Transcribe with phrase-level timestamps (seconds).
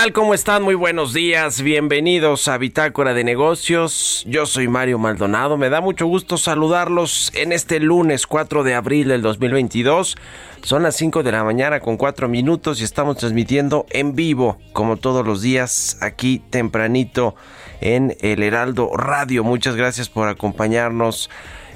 [0.00, 0.12] Tal?
[0.14, 0.62] ¿Cómo están?
[0.62, 1.60] Muy buenos días.
[1.60, 4.24] Bienvenidos a Bitácora de Negocios.
[4.26, 5.58] Yo soy Mario Maldonado.
[5.58, 10.16] Me da mucho gusto saludarlos en este lunes 4 de abril del 2022.
[10.62, 14.96] Son las 5 de la mañana con 4 minutos y estamos transmitiendo en vivo, como
[14.96, 17.34] todos los días, aquí tempranito
[17.82, 19.44] en el Heraldo Radio.
[19.44, 21.28] Muchas gracias por acompañarnos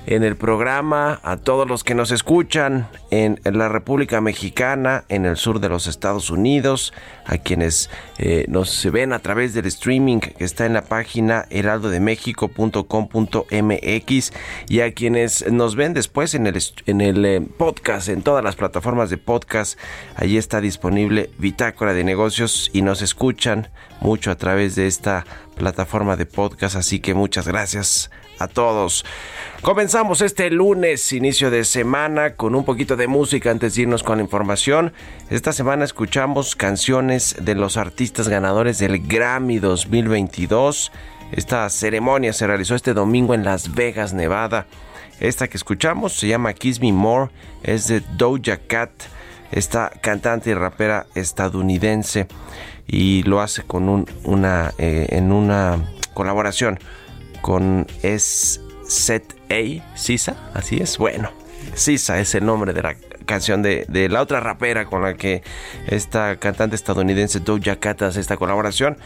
[0.07, 5.37] en el programa, a todos los que nos escuchan en, la República Mexicana, en el
[5.37, 6.93] sur de los Estados Unidos,
[7.25, 7.89] a quienes
[8.19, 14.33] eh, nos ven a través del streaming que está en la página heraldodemexico.com.mx
[14.69, 18.57] y a quienes nos ven después en el, en el eh, podcast, en todas las
[18.57, 19.79] plataformas de podcast.
[20.17, 25.25] Allí está disponible Bitácora de Negocios y nos escuchan mucho a través de esta
[25.57, 29.05] plataforma de podcast, así que muchas gracias a todos.
[29.62, 34.19] Comenzamos este lunes, inicio de semana, con un poquito de música antes de irnos con
[34.19, 34.93] la información.
[35.31, 40.93] Esta semana escuchamos canciones de los artistas ganadores del Grammy 2022.
[41.33, 44.67] Esta ceremonia se realizó este domingo en Las Vegas, Nevada.
[45.21, 47.31] Esta que escuchamos se llama Kiss Me More,
[47.62, 48.91] es de Doja Cat,
[49.50, 52.27] esta cantante y rapera estadounidense,
[52.87, 55.78] y lo hace con un, una, eh, en una
[56.12, 56.78] colaboración
[57.44, 61.31] con es Set A, Sisa, así es, bueno,
[61.75, 62.97] Sisa es el nombre de la
[63.27, 65.43] canción de, la otra rapera con la que
[65.87, 68.97] esta cantante estadounidense Doja Cat hace esta colaboración.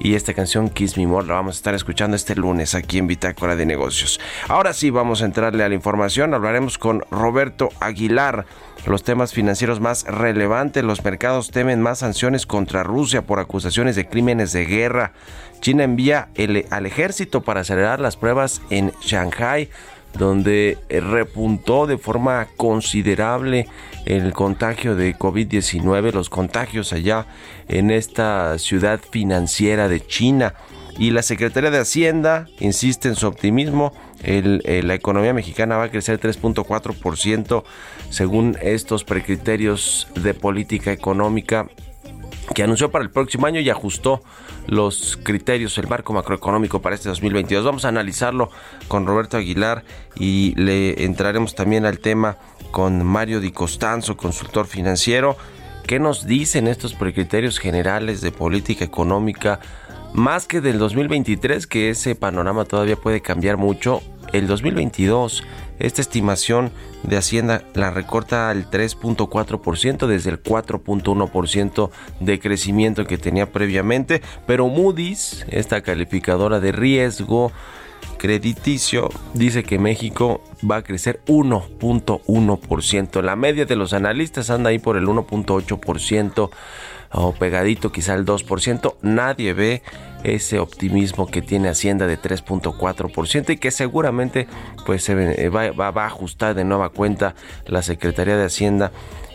[0.00, 3.08] Y esta canción Kiss Me More la vamos a estar escuchando este lunes aquí en
[3.08, 4.20] Bitácora de Negocios.
[4.48, 6.34] Ahora sí vamos a entrarle a la información.
[6.34, 8.46] Hablaremos con Roberto Aguilar.
[8.88, 10.82] Los temas financieros más relevantes.
[10.82, 15.12] Los mercados temen más sanciones contra Rusia por acusaciones de crímenes de guerra.
[15.60, 16.28] China envía
[16.70, 19.68] al ejército para acelerar las pruebas en Shanghai,
[20.14, 23.68] donde repuntó de forma considerable
[24.06, 27.26] el contagio de COVID-19, los contagios allá
[27.68, 30.54] en esta ciudad financiera de China.
[30.98, 33.92] Y la Secretaría de Hacienda insiste en su optimismo.
[34.22, 37.64] Eh, la economía mexicana va a crecer 3.4%
[38.10, 41.68] según estos precriterios de política económica
[42.54, 44.22] que anunció para el próximo año y ajustó
[44.66, 47.64] los criterios, el marco macroeconómico para este 2022.
[47.64, 48.50] Vamos a analizarlo
[48.88, 49.84] con Roberto Aguilar
[50.16, 52.36] y le entraremos también al tema
[52.70, 55.36] con Mario Di Costanzo, consultor financiero.
[55.86, 59.60] ¿Qué nos dicen estos precriterios generales de política económica?
[60.14, 64.02] Más que del 2023, que ese panorama todavía puede cambiar mucho,
[64.32, 65.44] el 2022,
[65.78, 66.70] esta estimación
[67.02, 71.90] de Hacienda la recorta al 3.4% desde el 4.1%
[72.20, 77.52] de crecimiento que tenía previamente, pero Moody's, esta calificadora de riesgo,
[78.18, 83.22] crediticio dice que México va a crecer 1.1%.
[83.22, 86.50] La media de los analistas anda ahí por el 1.8%
[87.12, 88.96] o pegadito quizá el 2%.
[89.02, 89.82] Nadie ve
[90.24, 94.48] ese optimismo que tiene Hacienda de 3.4% y que seguramente
[94.84, 97.34] pues se va, va, va a ajustar de nueva cuenta
[97.66, 98.92] la Secretaría de Hacienda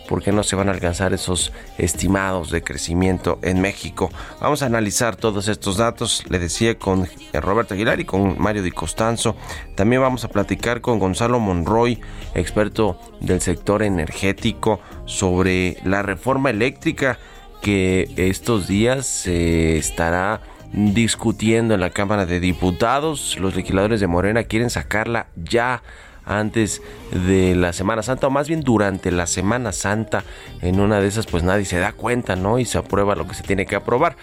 [0.08, 4.10] porque no se van a alcanzar esos estimados de crecimiento en México.
[4.40, 8.70] Vamos a analizar todos estos datos, le decía con Roberto Aguilar y con Mario Di
[8.70, 9.36] Costanzo.
[9.74, 12.00] También vamos a platicar con Gonzalo Monroy,
[12.34, 17.18] experto del sector energético, sobre la reforma eléctrica
[17.64, 20.42] que estos días se estará
[20.74, 23.38] discutiendo en la Cámara de Diputados.
[23.40, 25.82] Los legisladores de Morena quieren sacarla ya
[26.26, 30.24] antes de la Semana Santa o más bien durante la Semana Santa.
[30.60, 32.58] En una de esas pues nadie se da cuenta, ¿no?
[32.58, 34.16] Y se aprueba lo que se tiene que aprobar.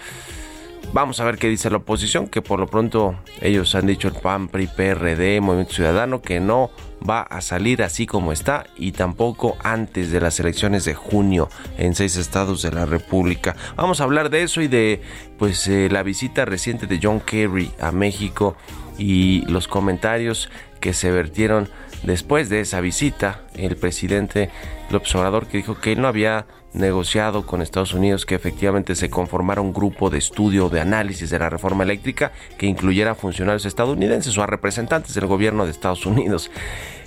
[0.94, 4.14] Vamos a ver qué dice la oposición, que por lo pronto ellos han dicho el
[4.14, 6.70] PAN, PRI, PRD, Movimiento Ciudadano, que no
[7.08, 11.48] va a salir así como está y tampoco antes de las elecciones de junio
[11.78, 13.56] en seis estados de la República.
[13.78, 15.02] Vamos a hablar de eso y de
[15.40, 18.58] pues eh, la visita reciente de John Kerry a México
[18.98, 20.50] y los comentarios
[20.82, 21.70] que se vertieron
[22.04, 23.42] después de esa visita.
[23.56, 24.50] El presidente
[24.90, 29.62] López Obrador que dijo que no había negociado con Estados Unidos que efectivamente se conformara
[29.62, 34.44] un grupo de estudio de análisis de la reforma eléctrica que incluyera funcionarios estadounidenses o
[34.44, 36.52] a representantes del gobierno de Estados Unidos.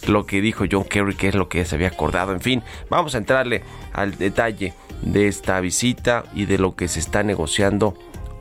[0.07, 2.33] Lo que dijo John Kerry, que es lo que se había acordado.
[2.33, 3.63] En fin, vamos a entrarle
[3.93, 7.95] al detalle de esta visita y de lo que se está negociando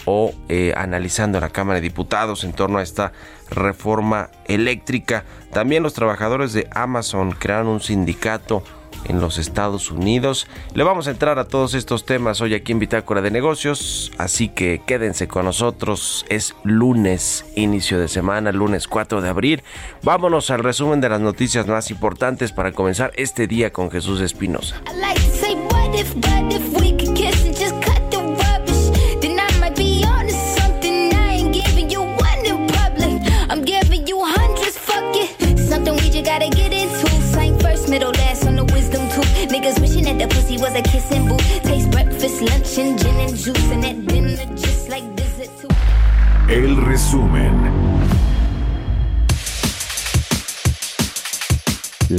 [0.05, 3.13] o eh, analizando en la Cámara de Diputados en torno a esta
[3.49, 5.23] reforma eléctrica.
[5.51, 8.63] También los trabajadores de Amazon crearon un sindicato
[9.05, 10.47] en los Estados Unidos.
[10.73, 14.49] Le vamos a entrar a todos estos temas hoy aquí en Bitácora de Negocios, así
[14.49, 16.25] que quédense con nosotros.
[16.29, 19.63] Es lunes, inicio de semana, lunes 4 de abril.
[20.03, 24.81] Vámonos al resumen de las noticias más importantes para comenzar este día con Jesús Espinosa.
[46.49, 47.82] El resumen.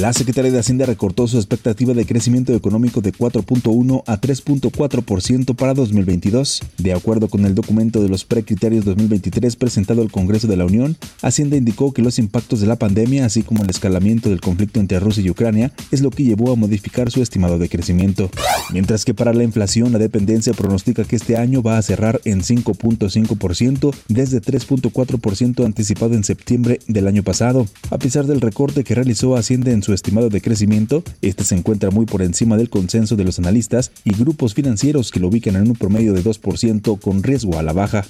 [0.00, 5.72] La Secretaría de Hacienda recortó su expectativa de crecimiento económico de 4.1 a 3.4% para
[5.72, 6.62] 2022.
[6.78, 10.96] De acuerdo con el documento de los precriterios 2023 presentado al Congreso de la Unión,
[11.22, 14.98] Hacienda indicó que los impactos de la pandemia, así como el escalamiento del conflicto entre
[14.98, 18.30] Rusia y Ucrania, es lo que llevó a modificar su estimado de crecimiento.
[18.72, 22.40] Mientras que para la inflación, la dependencia pronostica que este año va a cerrar en
[22.40, 27.68] 5.5% desde 3.4% anticipado en septiembre del año pasado.
[27.90, 31.90] A pesar del recorte que realizó Hacienda en su estimado de crecimiento, este se encuentra
[31.90, 35.68] muy por encima del consenso de los analistas y grupos financieros que lo ubican en
[35.68, 38.04] un promedio de 2% con riesgo a la baja.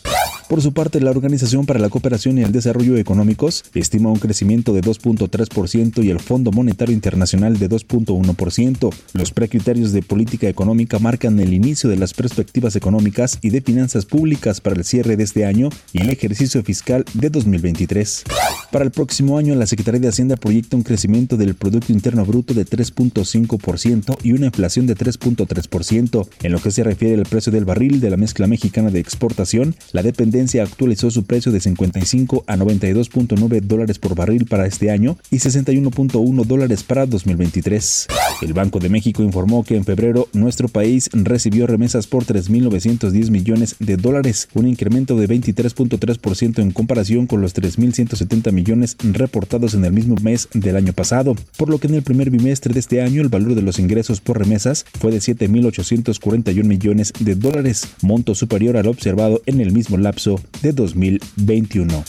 [0.49, 4.75] Por su parte, la Organización para la Cooperación y el Desarrollo Económicos estima un crecimiento
[4.75, 8.95] de 2.3% y el Fondo Monetario Internacional de 2.1%.
[9.15, 14.05] Los precriterios de política económica marcan el inicio de las perspectivas económicas y de finanzas
[14.05, 18.25] públicas para el cierre de este año y el ejercicio fiscal de 2023.
[18.71, 22.53] Para el próximo año, la Secretaría de Hacienda proyecta un crecimiento del Producto Interno Bruto
[22.53, 26.29] de 3.5% y una inflación de 3.3%.
[26.43, 29.75] En lo que se refiere al precio del barril de la mezcla mexicana de exportación,
[29.93, 35.17] la dependencia actualizó su precio de 55 a 92.9 dólares por barril para este año
[35.31, 38.09] y 61.1 dólares para 2023.
[38.43, 43.77] El Banco de México informó que en febrero nuestro país recibió remesas por 3.910 millones
[43.79, 49.95] de dólares, un incremento de 23.3% en comparación con los 3.170 millones reportados en el
[49.95, 53.23] mismo mes del año pasado por lo que en el primer bimestre de este año
[53.23, 58.77] el valor de los ingresos por remesas fue de 7.841 millones de dólares, monto superior
[58.77, 62.05] al observado en el mismo lapso de 2021.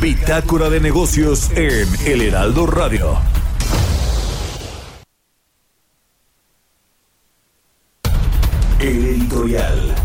[0.00, 3.16] Bitácora de negocios en El Heraldo Radio.
[8.80, 10.03] El editorial.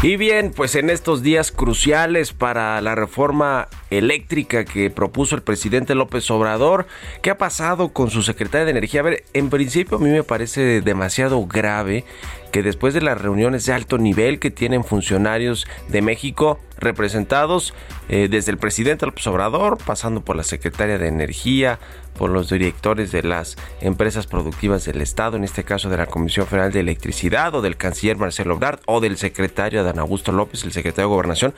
[0.00, 5.96] Y bien, pues en estos días cruciales para la reforma eléctrica que propuso el presidente
[5.96, 6.86] López Obrador,
[7.20, 9.00] ¿qué ha pasado con su secretaria de Energía?
[9.00, 12.04] A ver, en principio a mí me parece demasiado grave
[12.52, 17.74] que después de las reuniones de alto nivel que tienen funcionarios de México representados
[18.08, 21.80] eh, desde el presidente López Obrador, pasando por la secretaria de Energía,
[22.18, 26.46] por los directores de las empresas productivas del Estado, en este caso de la Comisión
[26.46, 30.72] Federal de Electricidad o del canciller Marcelo Obrador o del secretario Adán Augusto López, el
[30.72, 31.54] secretario de Gobernación,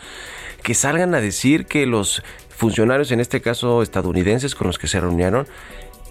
[0.62, 5.00] que salgan a decir que los funcionarios, en este caso estadounidenses con los que se
[5.00, 5.48] reunieron,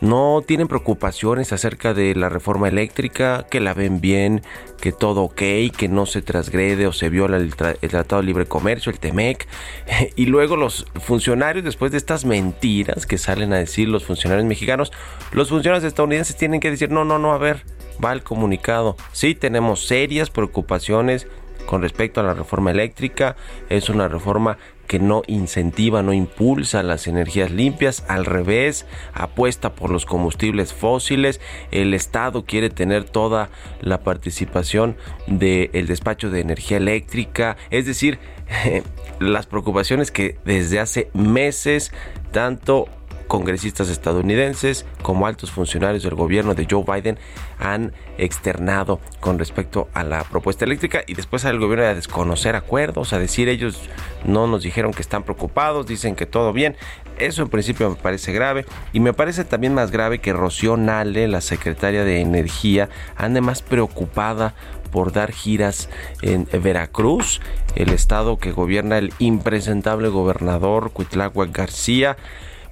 [0.01, 4.41] no tienen preocupaciones acerca de la reforma eléctrica, que la ven bien,
[4.79, 5.41] que todo ok,
[5.75, 9.47] que no se transgrede o se viola el, Tratado de Libre Comercio, el TEMEC.
[10.15, 14.91] Y luego los funcionarios, después de estas mentiras que salen a decir los funcionarios mexicanos,
[15.31, 17.63] los funcionarios estadounidenses tienen que decir, no, no, no, a ver,
[18.03, 18.95] va el comunicado.
[19.11, 21.27] Sí, tenemos serias preocupaciones
[21.69, 23.35] con respecto a la reforma eléctrica.
[23.69, 24.57] Es una reforma
[24.87, 31.39] que no incentiva, no impulsa las energías limpias, al revés, apuesta por los combustibles fósiles,
[31.69, 34.97] el Estado quiere tener toda la participación
[35.27, 38.17] del despacho de energía eléctrica, es decir,
[39.19, 41.93] las preocupaciones que desde hace meses
[42.31, 42.87] tanto
[43.29, 47.19] congresistas estadounidenses como altos funcionarios del gobierno de Joe Biden
[47.59, 53.13] han externado con respecto a la propuesta eléctrica y después al gobierno a desconocer acuerdos,
[53.13, 53.79] a decir ellos
[54.25, 56.75] no nos dijeron que están preocupados, dicen que todo bien.
[57.19, 61.27] Eso en principio me parece grave y me parece también más grave que Rocío Nale,
[61.27, 64.55] la secretaria de Energía, ande más preocupada
[64.89, 65.87] por dar giras
[66.23, 67.41] en Veracruz,
[67.75, 72.17] el estado que gobierna el impresentable gobernador Cuitláhuac García.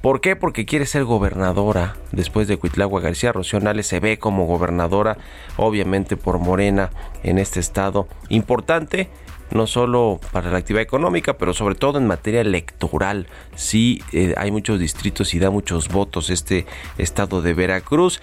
[0.02, 0.36] ¿Por qué?
[0.36, 1.96] Porque quiere ser gobernadora.
[2.12, 5.18] Después de Cuitlagua García, Rocío se ve como gobernadora,
[5.58, 6.92] obviamente por Morena,
[7.24, 9.10] en este estado importante
[9.52, 13.28] no solo para la actividad económica, pero sobre todo en materia electoral.
[13.56, 16.66] Sí, eh, hay muchos distritos y da muchos votos este
[16.98, 18.22] estado de Veracruz.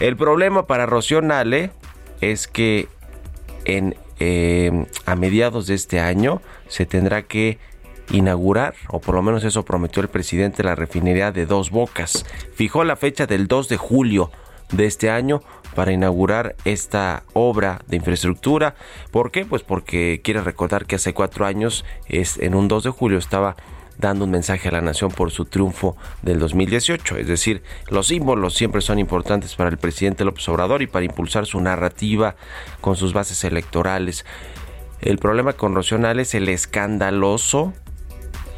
[0.00, 1.20] El problema para Rocío
[2.20, 2.88] es que
[3.64, 7.58] en, eh, a mediados de este año se tendrá que
[8.10, 12.24] inaugurar, o por lo menos eso prometió el presidente, la refinería de Dos Bocas.
[12.54, 14.30] Fijó la fecha del 2 de julio
[14.72, 15.42] de este año
[15.74, 18.74] para inaugurar esta obra de infraestructura.
[19.10, 19.44] ¿Por qué?
[19.44, 23.56] Pues porque quiere recordar que hace cuatro años, es, en un 2 de julio, estaba
[23.98, 27.16] dando un mensaje a la nación por su triunfo del 2018.
[27.16, 31.46] Es decir, los símbolos siempre son importantes para el presidente López Obrador y para impulsar
[31.46, 32.36] su narrativa
[32.80, 34.24] con sus bases electorales.
[35.00, 37.72] El problema con Rocío es el escandaloso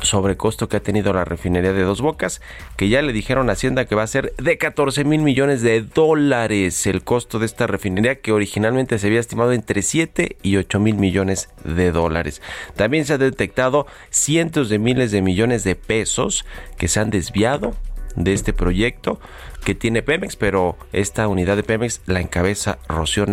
[0.03, 2.41] sobrecosto que ha tenido la refinería de Dos Bocas,
[2.77, 5.83] que ya le dijeron a Hacienda que va a ser de 14 mil millones de
[5.83, 10.81] dólares el costo de esta refinería, que originalmente se había estimado entre 7 y 8
[10.81, 12.43] mil millones de dólares.
[12.77, 16.45] También se ha detectado cientos de miles de millones de pesos
[16.77, 17.75] que se han desviado
[18.17, 19.21] de este proyecto
[19.65, 23.27] que tiene Pemex, pero esta unidad de Pemex la encabeza Rocío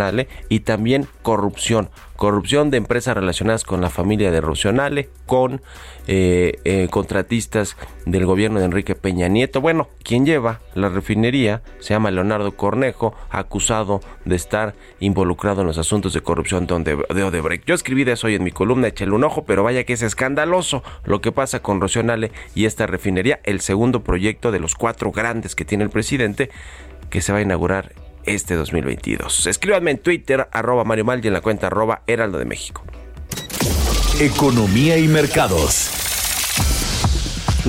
[0.49, 4.73] y también corrupción, corrupción de empresas relacionadas con la familia de Rocío
[5.25, 5.61] con
[6.07, 9.61] eh, eh, contratistas del gobierno de Enrique Peña Nieto.
[9.61, 15.77] Bueno, quien lleva la refinería se llama Leonardo Cornejo, acusado de estar involucrado en los
[15.77, 17.65] asuntos de corrupción de Odebrecht.
[17.65, 20.01] Yo escribí de eso hoy en mi columna, échale un ojo, pero vaya que es
[20.01, 22.03] escandaloso lo que pasa con Rocío
[22.55, 26.49] y esta refinería, el segundo proyecto de los cuatro grandes que tiene el presidente,
[27.09, 27.93] que se va a inaugurar
[28.27, 29.47] este 2022.
[29.47, 32.83] Escríbanme en Twitter, arroba Mario Mal y en la cuenta arroba Heraldo de México.
[34.19, 36.06] Economía y mercados.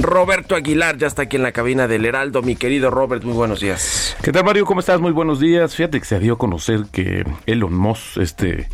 [0.03, 2.43] Roberto Aguilar ya está aquí en la cabina del Heraldo.
[2.43, 4.17] Mi querido Robert, muy buenos días.
[4.23, 4.65] ¿Qué tal, Mario?
[4.65, 5.01] ¿Cómo estás?
[5.01, 5.75] Muy buenos días.
[5.75, 8.69] Fíjate que se dio a conocer que Elon Musk, este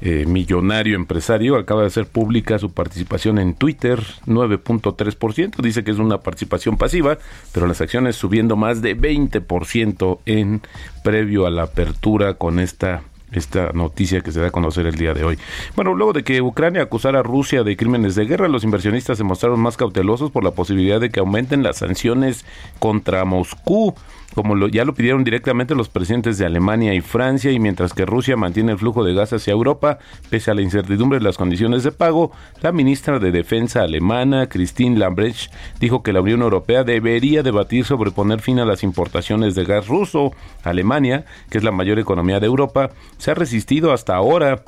[0.00, 5.56] eh, millonario empresario, acaba de hacer pública su participación en Twitter, 9.3%.
[5.62, 7.18] Dice que es una participación pasiva,
[7.52, 10.62] pero las acciones subiendo más de 20% en
[11.02, 13.02] previo a la apertura con esta
[13.32, 15.38] esta noticia que se da a conocer el día de hoy.
[15.74, 19.24] Bueno, luego de que Ucrania acusara a Rusia de crímenes de guerra, los inversionistas se
[19.24, 22.44] mostraron más cautelosos por la posibilidad de que aumenten las sanciones
[22.78, 23.94] contra Moscú
[24.36, 28.36] como ya lo pidieron directamente los presidentes de Alemania y Francia, y mientras que Rusia
[28.36, 31.90] mantiene el flujo de gas hacia Europa, pese a la incertidumbre de las condiciones de
[31.90, 35.50] pago, la ministra de Defensa alemana, Christine Lambrecht,
[35.80, 39.88] dijo que la Unión Europea debería debatir sobre poner fin a las importaciones de gas
[39.88, 40.32] ruso.
[40.64, 44.62] Alemania, que es la mayor economía de Europa, se ha resistido hasta ahora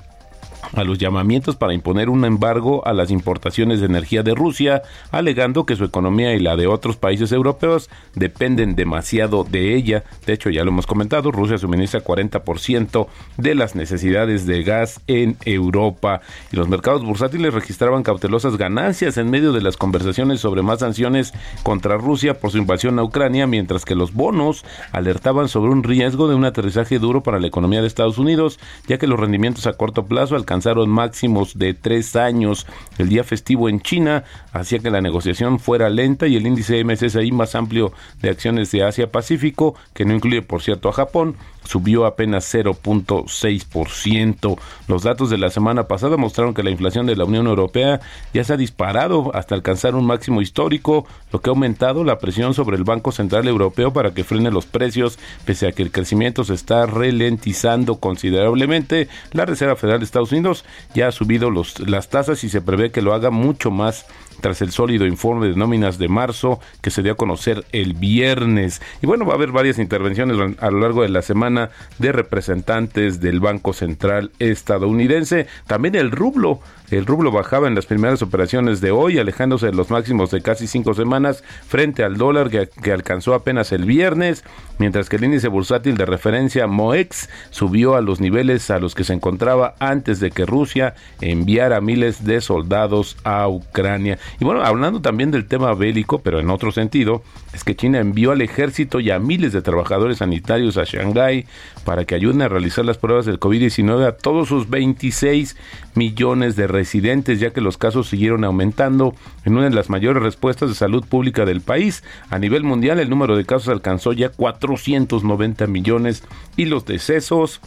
[0.72, 5.66] a los llamamientos para imponer un embargo a las importaciones de energía de Rusia, alegando
[5.66, 10.04] que su economía y la de otros países europeos dependen demasiado de ella.
[10.26, 15.36] De hecho, ya lo hemos comentado, Rusia suministra 40% de las necesidades de gas en
[15.44, 16.20] Europa
[16.52, 21.32] y los mercados bursátiles registraban cautelosas ganancias en medio de las conversaciones sobre más sanciones
[21.62, 26.28] contra Rusia por su invasión a Ucrania, mientras que los bonos alertaban sobre un riesgo
[26.28, 29.74] de un aterrizaje duro para la economía de Estados Unidos, ya que los rendimientos a
[29.74, 32.66] corto plazo alcanzaron máximos de tres años.
[32.96, 37.32] El día festivo en China hacía que la negociación fuera lenta y el índice MSCI
[37.32, 41.36] más amplio de acciones de Asia-Pacífico, que no incluye por cierto a Japón,
[41.68, 44.58] subió apenas 0.6%.
[44.88, 48.00] Los datos de la semana pasada mostraron que la inflación de la Unión Europea
[48.32, 52.54] ya se ha disparado hasta alcanzar un máximo histórico, lo que ha aumentado la presión
[52.54, 56.42] sobre el Banco Central Europeo para que frene los precios, pese a que el crecimiento
[56.42, 59.08] se está ralentizando considerablemente.
[59.32, 63.02] La Reserva Federal de Estados Unidos ya ha subido las tasas y se prevé que
[63.02, 64.06] lo haga mucho más
[64.40, 68.80] tras el sólido informe de nóminas de marzo que se dio a conocer el viernes.
[69.02, 73.20] Y bueno, va a haber varias intervenciones a lo largo de la semana de representantes
[73.20, 75.46] del Banco Central estadounidense.
[75.66, 79.90] También el rublo el rublo bajaba en las primeras operaciones de hoy, alejándose de los
[79.90, 84.44] máximos de casi cinco semanas frente al dólar que, alcanzó apenas el viernes,
[84.78, 89.04] mientras que el índice bursátil de referencia MOEX subió a los niveles a los que
[89.04, 94.18] se encontraba antes de que Rusia enviara miles de soldados a Ucrania.
[94.40, 98.32] Y bueno, hablando también del tema bélico, pero en otro sentido, es que China envió
[98.32, 101.46] al ejército y a miles de trabajadores sanitarios a Shanghái
[101.84, 105.56] para que ayuden a realizar las pruebas del COVID-19 a todos sus 26
[105.94, 110.68] millones de residentes, ya que los casos siguieron aumentando en una de las mayores respuestas
[110.68, 112.04] de salud pública del país.
[112.30, 116.24] A nivel mundial, el número de casos alcanzó ya 490 millones
[116.56, 117.60] y los decesos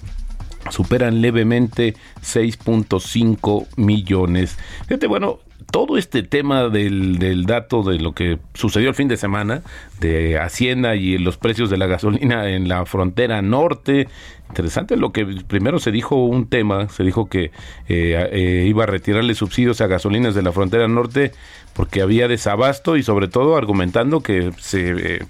[0.69, 4.57] superan levemente 6.5 millones.
[4.87, 5.39] Fíjate, bueno,
[5.71, 9.63] todo este tema del, del, dato de lo que sucedió el fin de semana,
[9.99, 14.07] de Hacienda y los precios de la gasolina en la frontera norte.
[14.49, 17.45] Interesante lo que primero se dijo un tema, se dijo que
[17.87, 21.31] eh, eh, iba a retirarle subsidios a gasolinas de la frontera norte
[21.73, 25.25] porque había desabasto y sobre todo argumentando que se eh,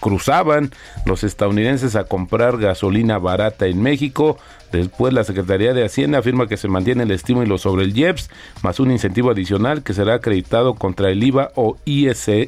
[0.00, 0.70] cruzaban
[1.06, 4.38] los estadounidenses a comprar gasolina barata en México
[4.74, 8.28] Después la Secretaría de Hacienda afirma que se mantiene el estímulo sobre el IEPS
[8.62, 12.42] más un incentivo adicional que será acreditado contra el IVA o ISR.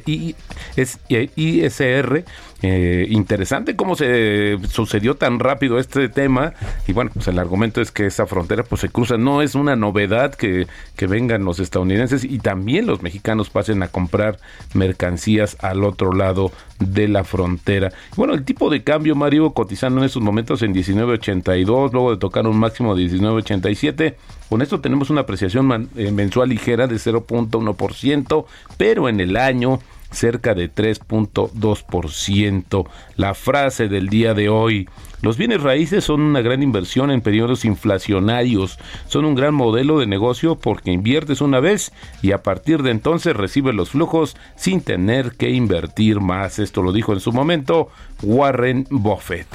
[2.63, 6.53] Eh, interesante cómo se sucedió tan rápido este tema
[6.87, 9.75] y bueno, pues el argumento es que esa frontera pues se cruza, no es una
[9.75, 10.65] novedad que,
[10.95, 14.39] que vengan los estadounidenses y también los mexicanos pasen a comprar
[14.73, 17.91] mercancías al otro lado de la frontera.
[18.15, 22.47] bueno, el tipo de cambio, Mario, cotizando en estos momentos en 19.82, luego de tocar
[22.47, 24.15] un máximo de 19.87.
[24.49, 28.45] Con esto tenemos una apreciación eh, mensual ligera de 0.1%,
[28.77, 29.79] pero en el año
[30.11, 32.87] cerca de 3.2%.
[33.15, 34.87] La frase del día de hoy,
[35.21, 40.05] los bienes raíces son una gran inversión en periodos inflacionarios, son un gran modelo de
[40.05, 41.91] negocio porque inviertes una vez
[42.21, 46.59] y a partir de entonces recibes los flujos sin tener que invertir más.
[46.59, 47.89] Esto lo dijo en su momento
[48.21, 49.47] Warren Buffett.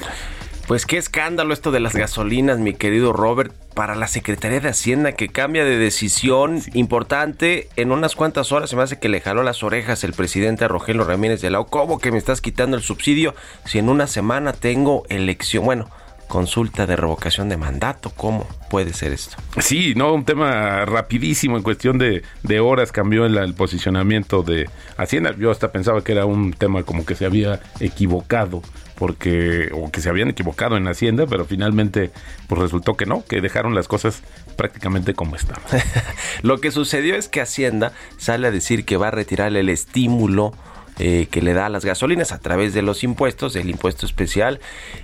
[0.66, 5.12] Pues qué escándalo esto de las gasolinas, mi querido Robert, para la Secretaría de Hacienda
[5.12, 8.70] que cambia de decisión importante en unas cuantas horas.
[8.70, 11.66] Se me hace que le jaló las orejas el presidente Rogelio Ramírez de la O.
[11.66, 15.64] ¿Cómo que me estás quitando el subsidio si en una semana tengo elección?
[15.64, 15.90] Bueno,
[16.29, 18.11] consulta de revocación de mandato.
[18.11, 19.37] ¿Cómo puede ser esto?
[19.59, 24.70] Sí, no, un tema rapidísimo, en cuestión de, de horas cambió el, el, posicionamiento de
[24.96, 25.35] Hacienda.
[25.37, 28.62] Yo hasta pensaba que era un tema como que se había equivocado
[29.03, 32.12] porque o que se habían equivocado en Hacienda, pero finalmente
[32.47, 34.23] pues resultó que no, que dejaron las cosas
[34.57, 35.65] prácticamente como estaban.
[36.43, 40.53] Lo que sucedió es que Hacienda sale a decir que va a retirar el estímulo
[41.05, 44.61] eh, que le da a las gasolinas a través de los impuestos, el impuesto especial.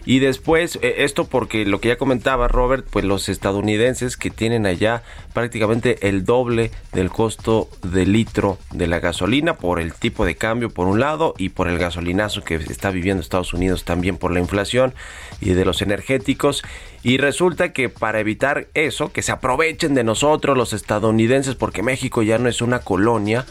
[0.07, 4.65] Y después, eh, esto porque lo que ya comentaba Robert, pues los estadounidenses que tienen
[4.65, 10.37] allá prácticamente el doble del costo del litro de la gasolina por el tipo de
[10.37, 14.31] cambio por un lado y por el gasolinazo que está viviendo Estados Unidos también por
[14.31, 14.95] la inflación
[15.41, 16.63] y de los energéticos.
[17.03, 22.23] Y resulta que para evitar eso, que se aprovechen de nosotros los estadounidenses porque México
[22.23, 23.47] ya no es una colonia,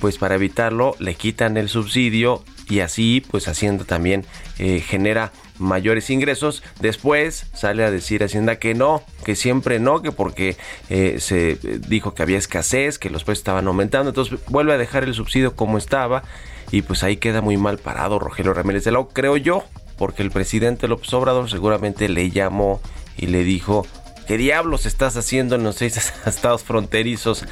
[0.00, 4.24] pues para evitarlo le quitan el subsidio y así pues Hacienda también
[4.58, 6.62] eh, genera mayores ingresos.
[6.80, 10.56] Después sale a decir Hacienda que no, que siempre no, que porque
[10.88, 11.56] eh, se
[11.88, 14.10] dijo que había escasez, que los precios estaban aumentando.
[14.10, 16.22] Entonces vuelve a dejar el subsidio como estaba
[16.70, 19.64] y pues ahí queda muy mal parado Rogelio Ramírez de la creo yo,
[19.96, 22.80] porque el presidente López Obrador seguramente le llamó
[23.16, 23.86] y le dijo
[24.28, 27.46] ¿qué diablos estás haciendo en los seis estados fronterizos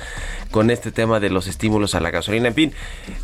[0.50, 2.48] con este tema de los estímulos a la gasolina?
[2.48, 2.72] En fin,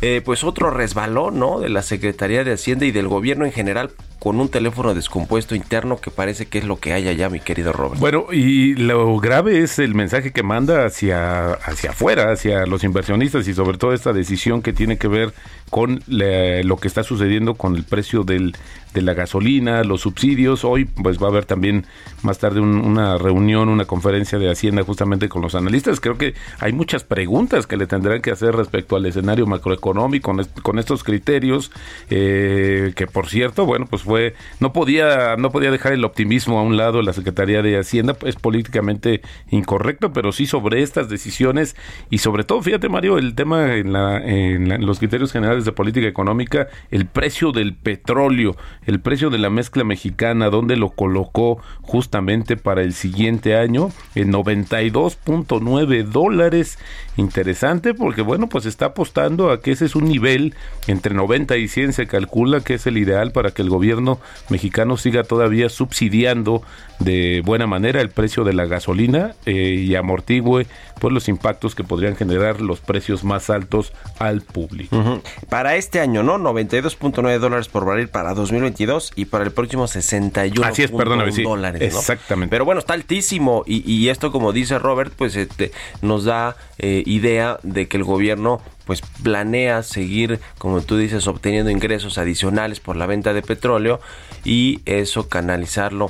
[0.01, 1.59] eh, pues otro resbalón, ¿no?
[1.59, 5.97] De la Secretaría de Hacienda y del gobierno en general con un teléfono descompuesto interno
[5.97, 7.99] que parece que es lo que hay allá, mi querido Robert.
[7.99, 13.47] Bueno, y lo grave es el mensaje que manda hacia, hacia afuera, hacia los inversionistas
[13.49, 15.33] y sobre todo esta decisión que tiene que ver
[15.73, 18.53] con lo que está sucediendo con el precio del,
[18.93, 20.63] de la gasolina, los subsidios.
[20.63, 21.85] Hoy pues va a haber también
[22.21, 25.99] más tarde una reunión, una conferencia de Hacienda justamente con los analistas.
[25.99, 30.79] Creo que hay muchas preguntas que le tendrán que hacer respecto al escenario macroeconómico con,
[30.79, 31.71] estos criterios,
[32.09, 36.61] eh, que por cierto, bueno, pues fue, no podía, no podía dejar el optimismo a
[36.61, 41.75] un lado la Secretaría de Hacienda, es políticamente incorrecto, pero sí sobre estas decisiones
[42.09, 46.07] y sobre todo, fíjate Mario, el tema en, la, en los criterios generales de política
[46.07, 52.57] económica, el precio del petróleo el precio de la mezcla mexicana, donde lo colocó justamente
[52.57, 56.77] para el siguiente año en 92.9 dólares.
[57.17, 60.55] Interesante porque, bueno, pues está apostando a que ese es un nivel
[60.87, 64.97] entre 90 y 100 se calcula que es el ideal para que el gobierno mexicano
[64.97, 66.63] siga todavía subsidiando
[66.99, 70.67] de buena manera el precio de la gasolina eh, y amortigüe
[70.99, 75.21] pues los impactos que podrían generar los precios más altos al público.
[75.53, 76.39] Para este año, ¿no?
[76.39, 81.43] 92.9 dólares por barril para 2022 y para el próximo 61 Así es, perdóname, sí,
[81.43, 81.79] dólares.
[81.79, 82.49] Exactamente.
[82.49, 87.03] Pero bueno, está altísimo y, y, esto, como dice Robert, pues este, nos da eh,
[87.05, 92.95] idea de que el gobierno pues planea seguir, como tú dices, obteniendo ingresos adicionales por
[92.95, 94.01] la venta de petróleo
[94.43, 96.09] y eso canalizarlo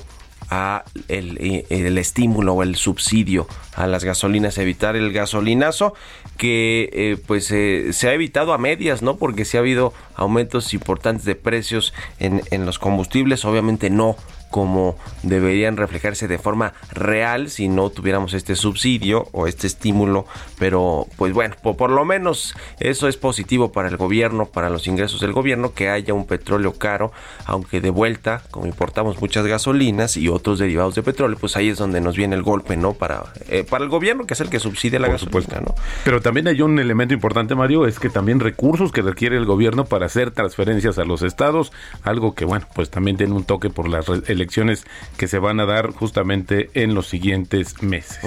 [0.50, 5.96] a el, el, estímulo o el subsidio a las gasolinas, evitar el gasolinazo
[6.38, 9.17] que eh, pues eh, se ha evitado a medias, ¿no?
[9.17, 14.15] Porque si ha habido aumentos importantes de precios en, en los combustibles, obviamente no
[14.54, 20.28] como deberían reflejarse de forma real si no tuviéramos este subsidio o este estímulo.
[20.60, 25.22] Pero pues bueno, por, lo menos eso es positivo para el gobierno, para los ingresos
[25.22, 27.12] del gobierno, que haya un petróleo caro,
[27.48, 31.80] aunque de vuelta, como importamos muchas gasolinas y otros derivados de petróleo, pues ahí es
[31.80, 32.94] donde nos viene el golpe, ¿no?
[32.94, 35.74] Para, eh, para el gobierno, que es el que subsidia la gasolina, ¿no?
[36.06, 39.86] Pero también hay un elemento importante, Mario, es que también recursos que requiere el gobierno
[39.86, 41.72] para hacer transferencias a los estados,
[42.04, 44.86] algo que, bueno, pues también tiene un toque por las elecciones elecciones
[45.18, 48.20] que se van a dar justamente en los siguientes meses.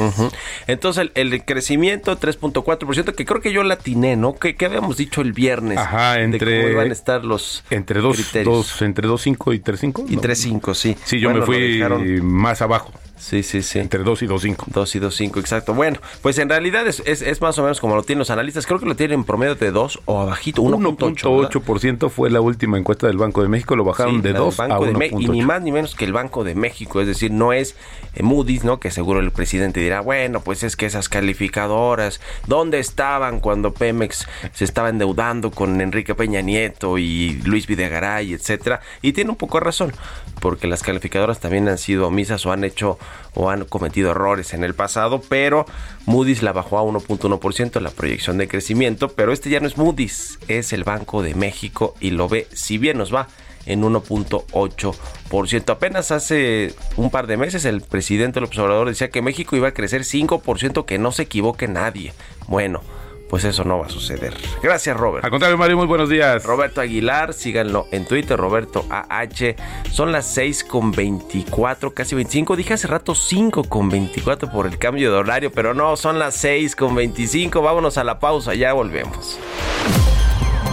[0.66, 4.34] Entonces, el, crecimiento 3.4%, que creo que yo latiné, ¿no?
[4.34, 5.78] Que, habíamos dicho el viernes.
[5.78, 6.50] Ajá, entre.
[6.50, 7.64] De cómo iban a estar los.
[7.70, 10.06] Entre 2, dos, entre 2.5 y 3.5.
[10.08, 10.96] Y 3.5, sí.
[11.04, 11.82] Sí, yo me fui
[12.22, 12.92] más abajo.
[13.18, 13.78] Sí, sí, sí.
[13.78, 14.64] Entre 2 y 2.5.
[14.66, 15.74] 2 y 2.5, exacto.
[15.74, 18.66] Bueno, pues en realidad es, es, más o menos como lo tienen los analistas.
[18.66, 22.10] Creo que lo tienen en promedio de 2 o abajito, 1.8%.
[22.10, 25.22] fue la última encuesta del Banco de México, lo bajaron de 2 a 1.8.
[25.22, 27.76] Y ni más ni menos que el Banco de México, es decir, no es
[28.14, 28.80] eh, Moody's, ¿no?
[28.80, 34.26] Que seguro el presidente dirá, bueno, pues es que esas calificadoras, ¿dónde estaban cuando Pemex
[34.52, 38.80] se estaba endeudando con Enrique Peña Nieto y Luis Videgaray, etcétera?
[39.02, 39.92] Y tiene un poco de razón,
[40.40, 42.98] porque las calificadoras también han sido omisas o han hecho
[43.34, 45.66] o han cometido errores en el pasado, pero
[46.06, 50.38] Moody's la bajó a 1.1% la proyección de crecimiento, pero este ya no es Moody's,
[50.48, 53.28] es el Banco de México y lo ve, si bien nos va
[53.66, 55.70] en 1.8%.
[55.70, 59.74] Apenas hace un par de meses el presidente López Obrador decía que México iba a
[59.74, 62.12] crecer 5%, que no se equivoque nadie.
[62.46, 62.80] Bueno,
[63.28, 64.34] pues eso no va a suceder.
[64.62, 65.24] Gracias, Robert.
[65.24, 66.44] Al contrario, Mario, muy buenos días.
[66.44, 69.56] Roberto Aguilar, síganlo en Twitter, Roberto AH.
[69.90, 72.56] Son las 6 con 24, casi 25.
[72.56, 76.34] Dije hace rato 5 con 24 por el cambio de horario, pero no, son las
[76.36, 77.62] 6 con 25.
[77.62, 79.38] Vámonos a la pausa, ya volvemos.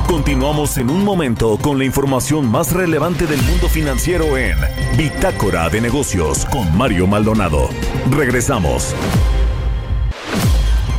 [0.08, 4.56] Continuamos en un momento con la información más relevante del mundo financiero en
[4.96, 7.70] Bitácora de Negocios con Mario Maldonado.
[8.12, 8.94] Regresamos.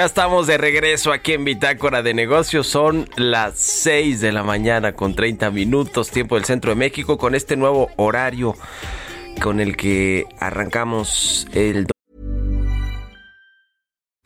[0.00, 2.66] Ya estamos de regreso aquí en Bitácora de Negocios.
[2.66, 7.34] Son las 6 de la mañana con 30 minutos, tiempo del centro de México, con
[7.34, 8.54] este nuevo horario
[9.42, 11.86] con el que arrancamos el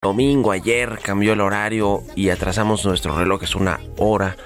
[0.00, 4.36] Domingo ayer cambió el horario y atrasamos nuestro reloj es una hora.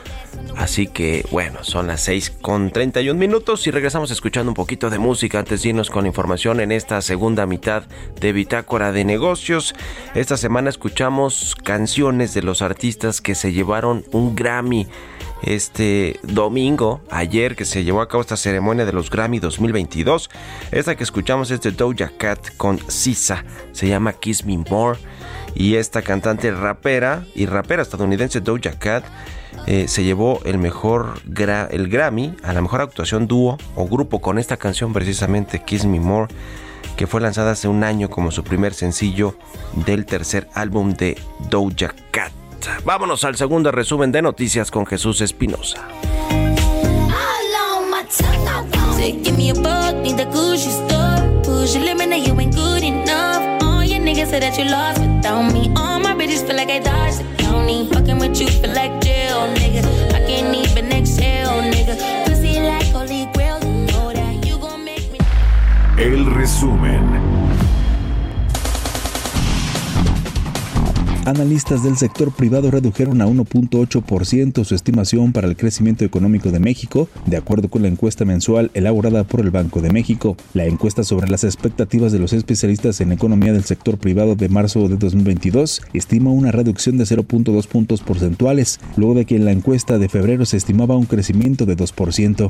[0.56, 4.98] Así que bueno, son las 6 con 31 minutos y regresamos escuchando un poquito de
[4.98, 7.82] música antes de irnos con información en esta segunda mitad
[8.18, 9.74] de Bitácora de Negocios.
[10.14, 14.88] Esta semana escuchamos canciones de los artistas que se llevaron un Grammy
[15.42, 20.30] este domingo, ayer que se llevó a cabo esta ceremonia de los Grammy 2022.
[20.70, 24.98] Esta que escuchamos es de Doja Cat con Sisa, se llama Kiss Me More.
[25.54, 29.04] Y esta cantante rapera y rapera estadounidense Doja Cat
[29.66, 31.20] eh, se llevó el mejor
[31.70, 36.00] el Grammy a la mejor actuación dúo o grupo con esta canción precisamente Kiss Me
[36.00, 36.32] More
[36.96, 39.36] que fue lanzada hace un año como su primer sencillo
[39.86, 41.18] del tercer álbum de
[41.50, 42.32] Doja Cat.
[42.84, 45.88] Vámonos al segundo resumen de noticias con Jesús Espinosa.
[52.42, 52.71] niggas
[54.40, 55.72] that you lost without me.
[55.76, 57.88] All my bitches feel like I dodged the county.
[57.92, 59.82] Fucking with you feel like jail, nigga.
[60.12, 61.94] I can't even exhale, nigga.
[62.26, 63.60] Pussy like holy grail.
[63.60, 65.18] Know that you gon' make me.
[65.98, 67.61] El resumen.
[71.24, 77.08] Analistas del sector privado redujeron a 1.8% su estimación para el crecimiento económico de México,
[77.26, 80.36] de acuerdo con la encuesta mensual elaborada por el Banco de México.
[80.52, 84.88] La encuesta sobre las expectativas de los especialistas en economía del sector privado de marzo
[84.88, 89.98] de 2022 estima una reducción de 0.2 puntos porcentuales, luego de que en la encuesta
[89.98, 92.48] de febrero se estimaba un crecimiento de 2%.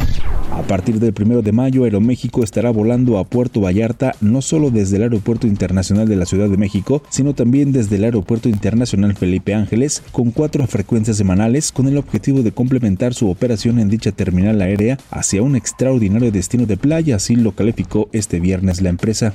[0.50, 4.96] A partir del 1 de mayo, Aeroméxico estará volando a Puerto Vallarta no solo desde
[4.96, 9.16] el Aeropuerto Internacional de la Ciudad de México, sino también desde el Aeropuerto Internacional Internacional
[9.16, 14.12] Felipe Ángeles con cuatro frecuencias semanales con el objetivo de complementar su operación en dicha
[14.12, 19.32] terminal aérea hacia un extraordinario destino de playa, así lo calificó este viernes la empresa.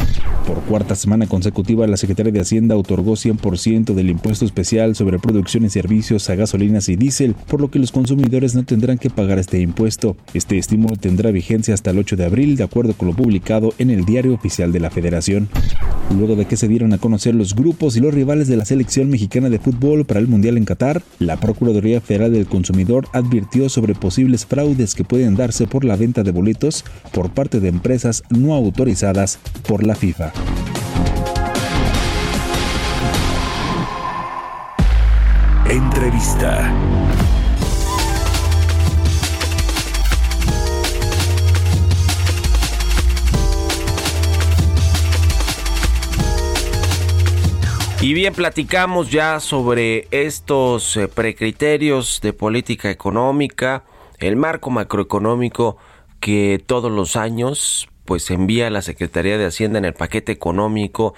[0.47, 5.65] Por cuarta semana consecutiva, la Secretaría de Hacienda otorgó 100% del impuesto especial sobre producción
[5.65, 9.39] y servicios a gasolinas y diésel, por lo que los consumidores no tendrán que pagar
[9.39, 10.15] este impuesto.
[10.33, 13.89] Este estímulo tendrá vigencia hasta el 8 de abril, de acuerdo con lo publicado en
[13.89, 15.49] el Diario Oficial de la Federación.
[16.17, 19.09] Luego de que se dieron a conocer los grupos y los rivales de la selección
[19.17, 24.45] de Fútbol para el Mundial en Qatar, la Procuraduría Federal del Consumidor advirtió sobre posibles
[24.45, 29.39] fraudes que pueden darse por la venta de boletos por parte de empresas no autorizadas
[29.67, 30.31] por la FIFA.
[35.69, 37.06] Entrevista.
[47.99, 53.85] Y bien, platicamos ya sobre estos eh, precriterios de política económica,
[54.19, 55.77] el marco macroeconómico
[56.19, 61.15] que todos los años pues envía la Secretaría de Hacienda en el paquete económico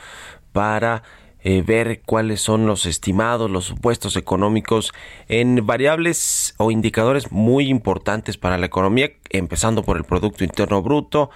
[0.53, 1.03] para
[1.41, 4.93] eh, ver cuáles son los estimados, los supuestos económicos
[5.27, 11.29] en variables o indicadores muy importantes para la economía, empezando por el Producto Interno Bruto,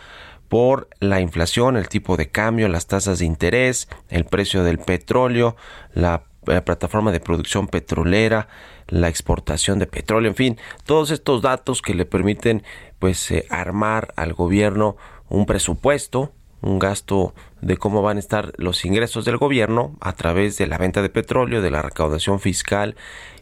[0.53, 5.55] por la inflación, el tipo de cambio, las tasas de interés, el precio del petróleo,
[5.95, 6.25] la,
[6.63, 8.47] plataforma de producción petrolera,
[8.87, 12.61] la exportación de petróleo, en fin, todos estos datos que le permiten
[12.99, 14.95] pues eh, armar al gobierno
[15.27, 20.59] un presupuesto, un gasto de cómo van a estar los ingresos del gobierno a través
[20.59, 22.95] de la venta de petróleo, de la recaudación fiscal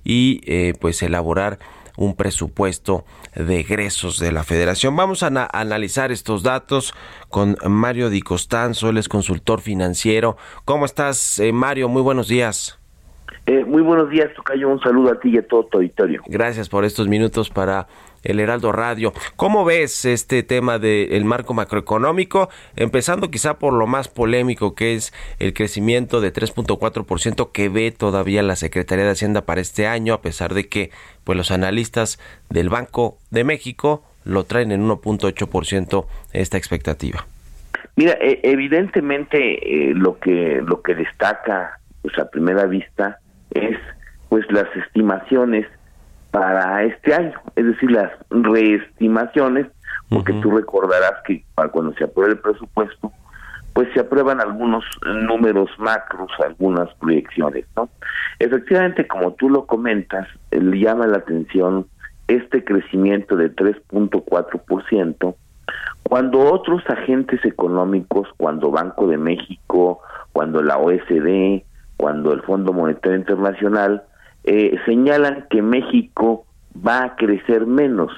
[0.05, 1.59] y eh, pues elaborar
[1.97, 4.95] un presupuesto de egresos de la federación.
[4.95, 6.93] Vamos a, analizar estos datos
[7.29, 10.37] con Mario Di Costanzo, él es consultor financiero.
[10.65, 11.89] ¿Cómo estás, eh, Mario?
[11.89, 12.77] Muy buenos días.
[13.45, 14.69] Eh, muy buenos días, Tocayo.
[14.69, 16.21] Un saludo a ti y a todo tu auditorio.
[16.27, 17.87] Gracias por estos minutos para
[18.23, 19.13] el Heraldo Radio.
[19.35, 22.49] ¿Cómo ves este tema del marco macroeconómico?
[22.75, 28.43] Empezando quizá por lo más polémico que es el crecimiento de 3.4% que ve todavía
[28.43, 30.91] la Secretaría de Hacienda para este año, a pesar de que
[31.23, 37.25] pues los analistas del Banco de México lo traen en 1.8% esta expectativa.
[37.95, 43.19] Mira, e, evidentemente eh, lo que lo que destaca pues a primera vista
[43.51, 43.77] es
[44.29, 45.67] pues las estimaciones
[46.31, 49.67] para este año, es decir, las reestimaciones,
[50.09, 53.11] porque tú recordarás que para cuando se apruebe el presupuesto,
[53.73, 57.89] pues se aprueban algunos números macros, algunas proyecciones, ¿no?
[58.39, 61.87] Efectivamente, como tú lo comentas, le llama la atención
[62.27, 65.35] este crecimiento de 3.4%,
[66.03, 70.01] cuando otros agentes económicos, cuando Banco de México,
[70.33, 71.63] cuando la OSD,
[71.97, 74.03] cuando el Fondo Monetario Internacional,
[74.43, 78.11] eh, señalan que México va a crecer menos.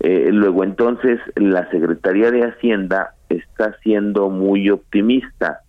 [0.00, 5.60] Eh, luego entonces la Secretaría de Hacienda está siendo muy optimista,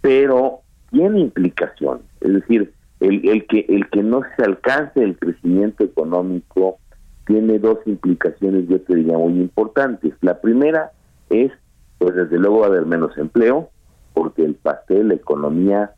[0.00, 2.00] pero tiene implicación.
[2.20, 6.78] Es decir, el, el, que, el que no se alcance el crecimiento económico
[7.26, 10.14] tiene dos implicaciones, yo te diría, muy importantes.
[10.22, 10.92] La primera
[11.28, 11.52] es,
[11.98, 13.68] pues desde luego va a haber menos empleo,
[14.14, 15.92] porque el pastel, la economía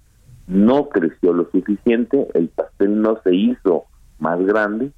[0.50, 3.84] no creció lo suficiente, el pastel no se hizo
[4.18, 4.90] más grande.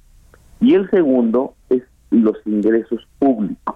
[0.59, 3.75] Y el segundo es los ingresos públicos.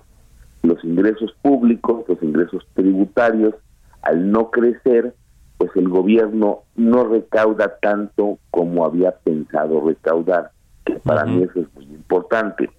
[0.64, 3.54] Los ingresos públicos, los ingresos tributarios,
[4.02, 5.14] al no crecer,
[5.58, 10.52] pues el gobierno no recauda tanto como había pensado recaudar,
[10.86, 12.70] que para mí eso es muy importante,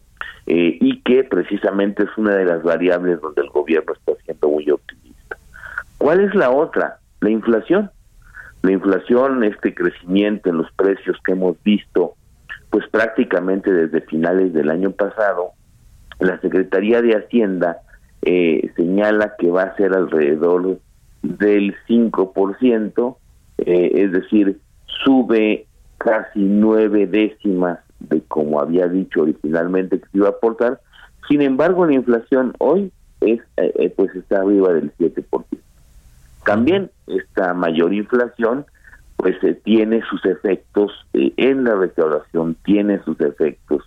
[0.46, 4.70] eh, y que precisamente es una de las variables donde el gobierno está siendo muy
[4.70, 5.36] optimista.
[5.98, 6.98] ¿Cuál es la otra?
[7.20, 7.90] La inflación.
[8.62, 12.14] La inflación, este crecimiento en los precios que hemos visto,
[12.70, 15.52] pues prácticamente desde finales del año pasado,
[16.18, 17.78] la Secretaría de Hacienda
[18.22, 20.80] eh, señala que va a ser alrededor
[21.22, 23.16] del 5%,
[23.58, 24.58] eh, es decir,
[25.04, 25.66] sube
[25.98, 30.80] casi nueve décimas de como había dicho originalmente que se iba a aportar.
[31.28, 35.44] Sin embargo, la inflación hoy es eh, eh, pues está arriba del 7%.
[36.48, 38.64] También esta mayor inflación
[39.16, 43.82] pues tiene sus efectos en la recaudación, tiene sus efectos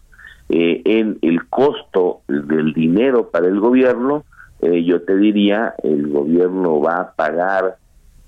[0.49, 4.25] en el costo del dinero para el gobierno
[4.61, 7.77] eh, yo te diría, el gobierno va a pagar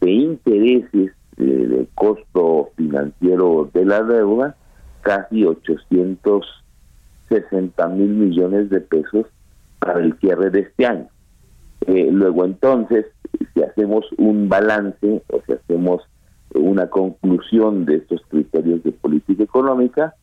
[0.01, 4.57] de intereses de costo financiero de la deuda
[5.01, 9.27] casi 860 mil millones de pesos
[9.79, 11.07] para el cierre de este año.
[11.85, 13.05] Eh, luego entonces,
[13.53, 16.01] si hacemos un balance o si hacemos
[16.55, 20.15] una conclusión de estos criterios de política económica,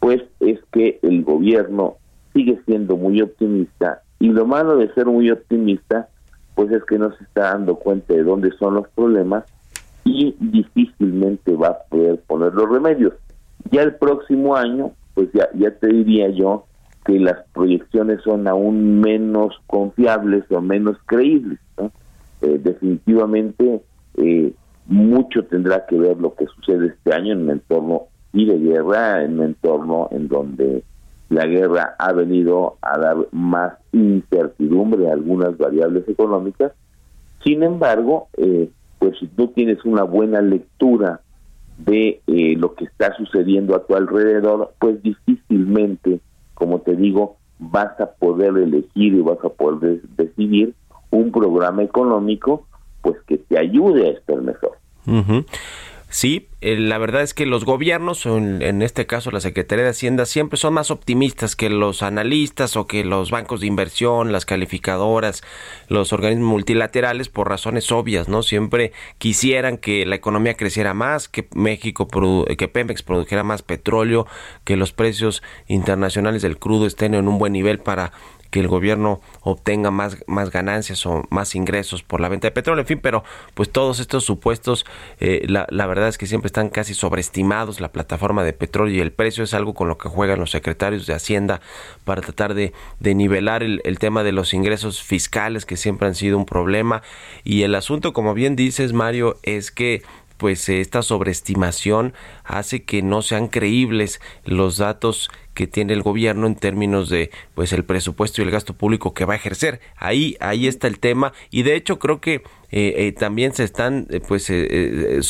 [0.00, 1.96] pues es que el gobierno
[2.32, 6.08] sigue siendo muy optimista y lo malo de ser muy optimista,
[6.54, 9.44] pues es que no se está dando cuenta de dónde son los problemas
[10.04, 13.14] y difícilmente va a poder poner los remedios.
[13.70, 16.64] Ya el próximo año, pues ya, ya te diría yo
[17.04, 21.58] que las proyecciones son aún menos confiables o menos creíbles.
[22.40, 23.82] Eh, definitivamente
[24.16, 24.52] eh,
[24.86, 29.24] mucho tendrá que ver lo que sucede este año en un entorno y de guerra,
[29.24, 30.84] en un entorno en donde
[31.28, 36.72] la guerra ha venido a dar más incertidumbre a algunas variables económicas.
[37.44, 41.20] Sin embargo, eh, pues si tú tienes una buena lectura
[41.78, 46.20] de eh, lo que está sucediendo a tu alrededor, pues difícilmente,
[46.54, 50.74] como te digo, vas a poder elegir y vas a poder decidir
[51.10, 52.66] un programa económico
[53.02, 54.78] pues que te ayude a estar mejor.
[56.10, 59.90] Sí, eh, la verdad es que los gobiernos, en, en, este caso la Secretaría de
[59.90, 64.46] Hacienda, siempre son más optimistas que los analistas o que los bancos de inversión, las
[64.46, 65.42] calificadoras,
[65.88, 68.42] los organismos multilaterales por razones obvias, ¿no?
[68.42, 74.26] Siempre quisieran que la economía creciera más, que México, que Pemex produjera más petróleo,
[74.64, 78.12] que los precios internacionales del crudo estén en un buen nivel para
[78.50, 82.82] que el gobierno obtenga más, más ganancias o más ingresos por la venta de petróleo,
[82.82, 84.86] en fin, pero pues todos estos supuestos,
[85.20, 89.00] eh, la, la, verdad es que siempre están casi sobreestimados, la plataforma de petróleo y
[89.00, 91.60] el precio es algo con lo que juegan los secretarios de Hacienda
[92.04, 96.14] para tratar de, de nivelar el, el tema de los ingresos fiscales que siempre han
[96.14, 97.02] sido un problema.
[97.44, 100.02] Y el asunto, como bien dices Mario, es que
[100.38, 106.54] pues esta sobreestimación hace que no sean creíbles los datos que tiene el gobierno en
[106.54, 109.80] términos de pues el presupuesto y el gasto público que va a ejercer.
[109.96, 114.06] Ahí ahí está el tema y de hecho creo que eh, eh, también se están
[114.10, 114.52] eh, pues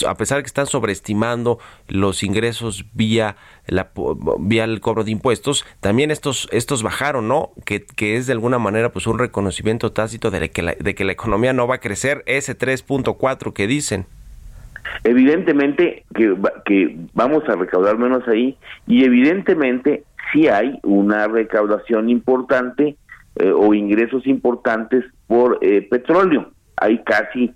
[0.06, 3.90] a pesar de que están sobreestimando los ingresos vía la
[4.38, 7.52] vía el cobro de impuestos, también estos estos bajaron, ¿no?
[7.64, 11.04] Que, que es de alguna manera pues un reconocimiento tácito de que la, de que
[11.04, 14.06] la economía no va a crecer ese 3.4 que dicen.
[15.04, 22.96] Evidentemente que, que vamos a recaudar menos ahí y evidentemente sí hay una recaudación importante
[23.36, 26.50] eh, o ingresos importantes por eh, petróleo.
[26.76, 27.52] Hay casi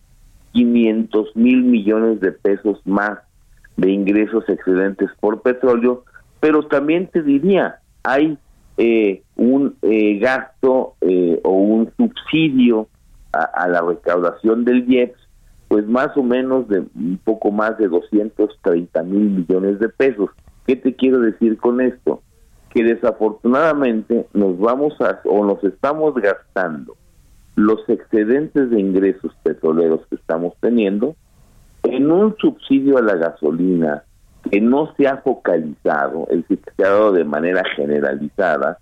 [0.52, 3.18] 500 mil millones de pesos más
[3.76, 6.04] de ingresos excedentes por petróleo,
[6.40, 8.36] pero también te diría, hay
[8.76, 9.76] eh, un
[10.20, 10.94] gasto
[11.42, 12.88] o un subsidio
[13.32, 15.21] a, a, la recaudación del IEPS
[15.72, 20.28] pues más o menos de un poco más de 230 mil millones de pesos.
[20.66, 22.20] ¿Qué te quiero decir con esto?
[22.68, 26.94] Que desafortunadamente nos vamos a o nos estamos gastando
[27.56, 31.16] los excedentes de ingresos petroleros que estamos teniendo
[31.84, 34.04] en un subsidio a la gasolina
[34.50, 38.76] que no se ha focalizado, es decir, que se ha dado de manera generalizada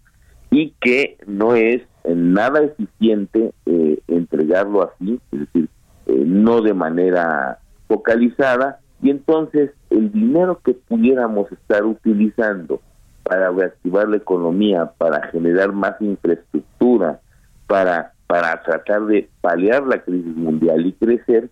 [0.50, 5.68] y que no es nada eficiente eh, entregarlo así, es decir,
[6.10, 12.80] eh, no de manera focalizada, y entonces el dinero que pudiéramos estar utilizando
[13.22, 17.20] para reactivar la economía, para generar más infraestructura,
[17.66, 21.48] para, para tratar de paliar la crisis mundial y crecer,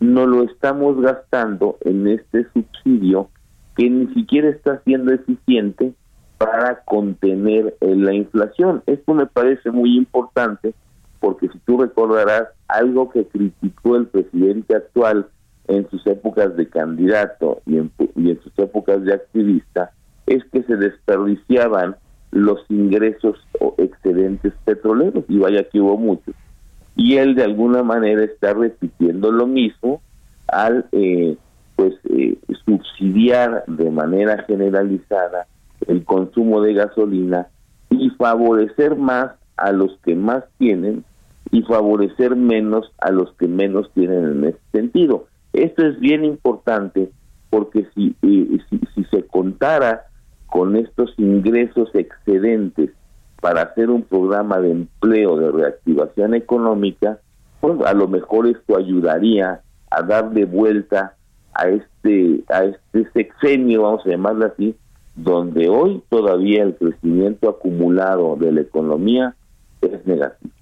[0.00, 3.28] no lo estamos gastando en este subsidio
[3.76, 5.92] que ni siquiera está siendo eficiente
[6.38, 8.82] para contener eh, la inflación.
[8.86, 10.74] Esto me parece muy importante
[11.20, 15.26] porque si tú recordarás algo que criticó el presidente actual
[15.66, 19.90] en sus épocas de candidato y en, y en sus épocas de activista,
[20.26, 21.96] es que se desperdiciaban
[22.30, 26.34] los ingresos o excedentes petroleros, y vaya que hubo muchos.
[26.96, 30.02] Y él de alguna manera está repitiendo lo mismo
[30.48, 31.36] al eh,
[31.76, 35.46] pues eh, subsidiar de manera generalizada
[35.86, 37.46] el consumo de gasolina
[37.90, 41.04] y favorecer más a los que más tienen
[41.50, 45.26] y favorecer menos a los que menos tienen en ese sentido.
[45.52, 47.10] Esto es bien importante
[47.50, 50.04] porque si, eh, si, si, se contara
[50.46, 52.90] con estos ingresos excedentes
[53.40, 57.18] para hacer un programa de empleo de reactivación económica,
[57.60, 61.14] pues a lo mejor esto ayudaría a darle vuelta
[61.54, 64.76] a este a este sexenio, vamos a llamarlo así,
[65.16, 69.34] donde hoy todavía el crecimiento acumulado de la economía
[69.82, 70.52] es negativo.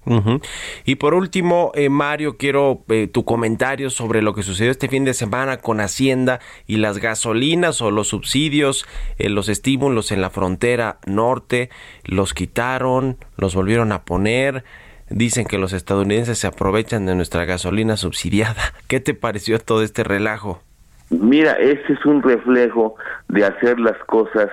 [0.85, 5.03] Y por último, eh, Mario, quiero eh, tu comentario sobre lo que sucedió este fin
[5.03, 8.85] de semana con Hacienda y las gasolinas o los subsidios,
[9.17, 11.69] eh, los estímulos en la frontera norte,
[12.05, 14.63] los quitaron, los volvieron a poner.
[15.09, 18.61] Dicen que los estadounidenses se aprovechan de nuestra gasolina subsidiada.
[18.87, 20.61] ¿Qué te pareció todo este relajo?
[21.09, 22.95] Mira, ese es un reflejo
[23.29, 24.49] de hacer las cosas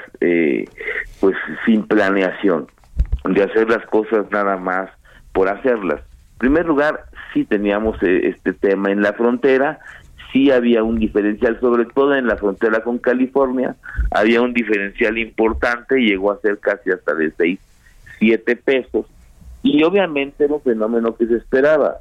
[1.20, 1.34] pues
[1.66, 2.68] sin planeación,
[3.32, 4.90] de hacer las cosas nada más
[5.32, 6.00] por hacerlas.
[6.32, 9.80] En primer lugar, sí teníamos eh, este tema en la frontera,
[10.32, 13.76] sí había un diferencial, sobre todo en la frontera con California,
[14.10, 17.58] había un diferencial importante, llegó a ser casi hasta de 6,
[18.18, 19.06] 7 pesos,
[19.62, 21.96] y obviamente era un fenómeno que se esperaba.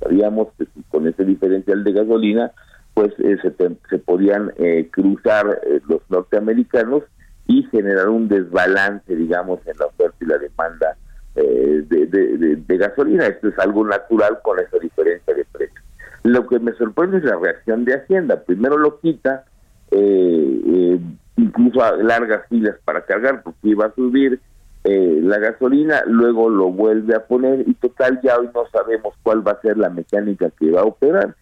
[0.00, 2.52] Sabíamos que con ese diferencial de gasolina,
[2.94, 7.02] pues eh, se, podían eh, cruzar los norteamericanos
[7.48, 10.96] y generar un desbalance, digamos, en la oferta y la demanda
[11.34, 13.26] eh, de, gasolina.
[13.26, 15.84] Esto es algo natural con esa diferencia de precios.
[16.22, 18.44] Lo que me sorprende es la reacción de Hacienda.
[18.44, 19.46] Primero lo quita,
[19.90, 21.00] eh, eh,
[21.36, 24.40] incluso largas filas para cargar porque iba a subir
[24.84, 29.52] la gasolina, luego lo vuelve a poner y total ya hoy no sabemos cuál va
[29.52, 31.34] a ser la mecánica que va a operar,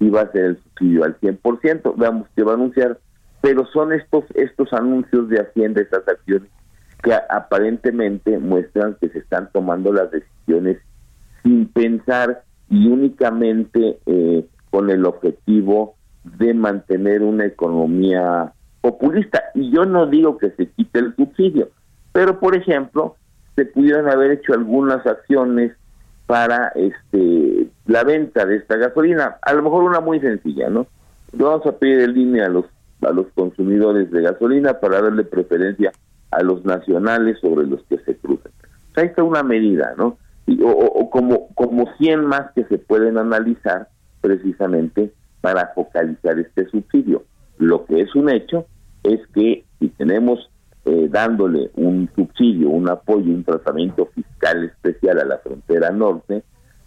[0.00, 2.98] si va a ser el subsidio al 100%, veamos qué va a anunciar,
[3.40, 6.48] pero son estos estos anuncios de Hacienda, estas acciones
[7.02, 10.78] que aparentemente muestran que se están tomando las decisiones
[11.42, 19.44] sin pensar y únicamente eh, con el objetivo de mantener una economía populista.
[19.54, 21.70] Y yo no digo que se quite el subsidio,
[22.12, 23.16] pero por ejemplo,
[23.56, 25.72] se pudieran haber hecho algunas acciones
[26.26, 30.86] para este la venta de esta gasolina, a lo mejor una muy sencilla, ¿no?
[31.32, 32.66] Vamos a pedir en línea a los
[33.02, 35.92] a los consumidores de gasolina para darle preferencia
[36.30, 38.52] a los nacionales sobre los que se cruzan.
[38.96, 40.18] ahí está una medida, ¿no?
[40.64, 43.88] o, como, como 100 más que se pueden analizar
[44.20, 47.24] precisamente para focalizar este subsidio.
[47.58, 48.66] Lo que es un hecho
[49.02, 50.50] es que si tenemos
[50.84, 56.42] eh, dándole un subsidio, un apoyo, un tratamiento fiscal especial a la frontera norte,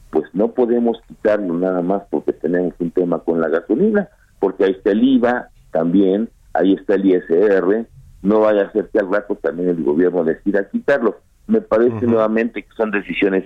[0.09, 4.09] pues no podemos quitarlo nada más porque tenemos un tema con la gasolina,
[4.39, 7.87] porque ahí está el IVA también, ahí está el ISR,
[8.21, 11.19] no vaya a ser que al rato también el gobierno decida quitarlo.
[11.47, 13.45] Me parece nuevamente que son decisiones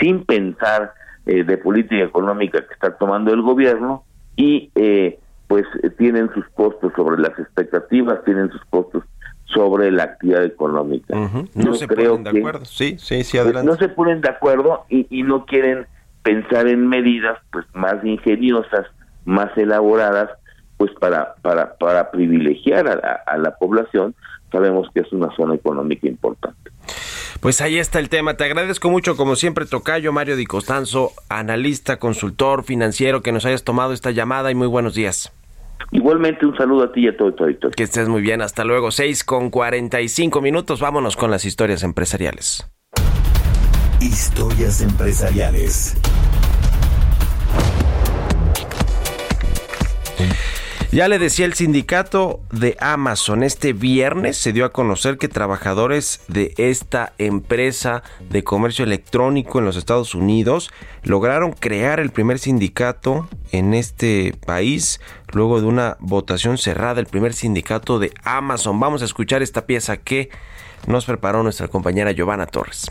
[0.00, 0.92] sin pensar
[1.26, 4.04] eh, de política económica que está tomando el gobierno
[4.36, 5.64] y eh, pues
[5.98, 9.04] tienen sus costos sobre las expectativas, tienen sus costos
[9.44, 11.14] sobre la actividad económica.
[11.54, 13.70] No se ponen de acuerdo, sí, sí, sí, adelante.
[13.70, 15.86] No se ponen de acuerdo y, y no quieren
[16.22, 18.86] pensar en medidas pues más ingeniosas,
[19.24, 20.30] más elaboradas
[20.76, 24.14] pues para, para, para privilegiar a la, población,
[24.52, 26.70] sabemos que es una zona económica importante.
[27.40, 28.34] Pues ahí está el tema.
[28.34, 33.64] Te agradezco mucho, como siempre, Tocayo Mario Di Costanzo, analista, consultor financiero, que nos hayas
[33.64, 35.32] tomado esta llamada y muy buenos días.
[35.92, 37.74] Igualmente un saludo a ti y a todo el territorio.
[37.76, 38.90] Que estés muy bien, hasta luego.
[38.90, 42.66] 6 con 45 minutos, vámonos con las historias empresariales.
[44.00, 45.96] Historias empresariales.
[50.92, 56.20] Ya le decía el sindicato de Amazon, este viernes se dio a conocer que trabajadores
[56.28, 60.70] de esta empresa de comercio electrónico en los Estados Unidos
[61.02, 65.00] lograron crear el primer sindicato en este país
[65.32, 68.78] luego de una votación cerrada, el primer sindicato de Amazon.
[68.78, 70.30] Vamos a escuchar esta pieza que
[70.86, 72.90] nos preparó nuestra compañera Giovanna Torres.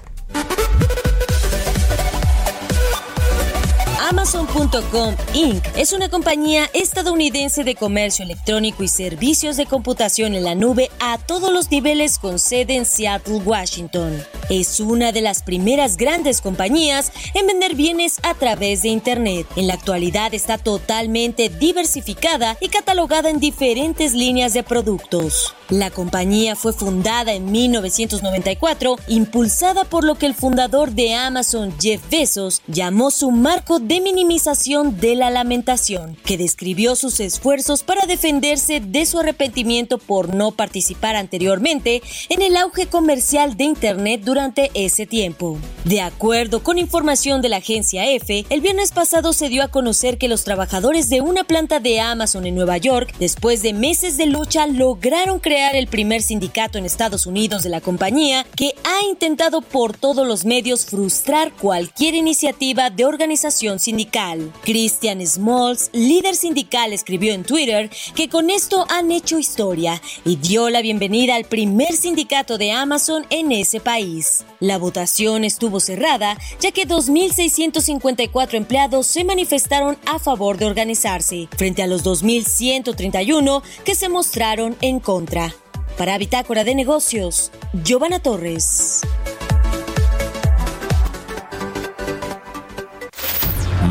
[4.07, 5.65] Amazon.com Inc.
[5.75, 11.17] es una compañía estadounidense de comercio electrónico y servicios de computación en la nube a
[11.17, 14.23] todos los niveles con sede en Seattle, Washington.
[14.51, 19.47] Es una de las primeras grandes compañías en vender bienes a través de Internet.
[19.55, 25.55] En la actualidad está totalmente diversificada y catalogada en diferentes líneas de productos.
[25.69, 32.07] La compañía fue fundada en 1994, impulsada por lo que el fundador de Amazon, Jeff
[32.11, 38.79] Bezos, llamó su marco de minimización de la lamentación, que describió sus esfuerzos para defenderse
[38.79, 45.05] de su arrepentimiento por no participar anteriormente en el auge comercial de Internet durante ese
[45.05, 45.57] tiempo.
[45.83, 50.17] De acuerdo con información de la agencia EFE, el viernes pasado se dio a conocer
[50.17, 54.25] que los trabajadores de una planta de Amazon en Nueva York, después de meses de
[54.25, 59.61] lucha, lograron crear el primer sindicato en Estados Unidos de la compañía que ha intentado
[59.61, 64.51] por todos los medios frustrar cualquier iniciativa de organización sindical.
[64.63, 70.69] Christian Smalls, líder sindical, escribió en Twitter que con esto han hecho historia y dio
[70.69, 74.43] la bienvenida al primer sindicato de Amazon en ese país.
[74.59, 81.83] La votación estuvo cerrada ya que 2.654 empleados se manifestaron a favor de organizarse, frente
[81.83, 85.53] a los 2.131 que se mostraron en contra.
[85.97, 87.51] Para Bitácora de Negocios,
[87.83, 89.01] Giovanna Torres.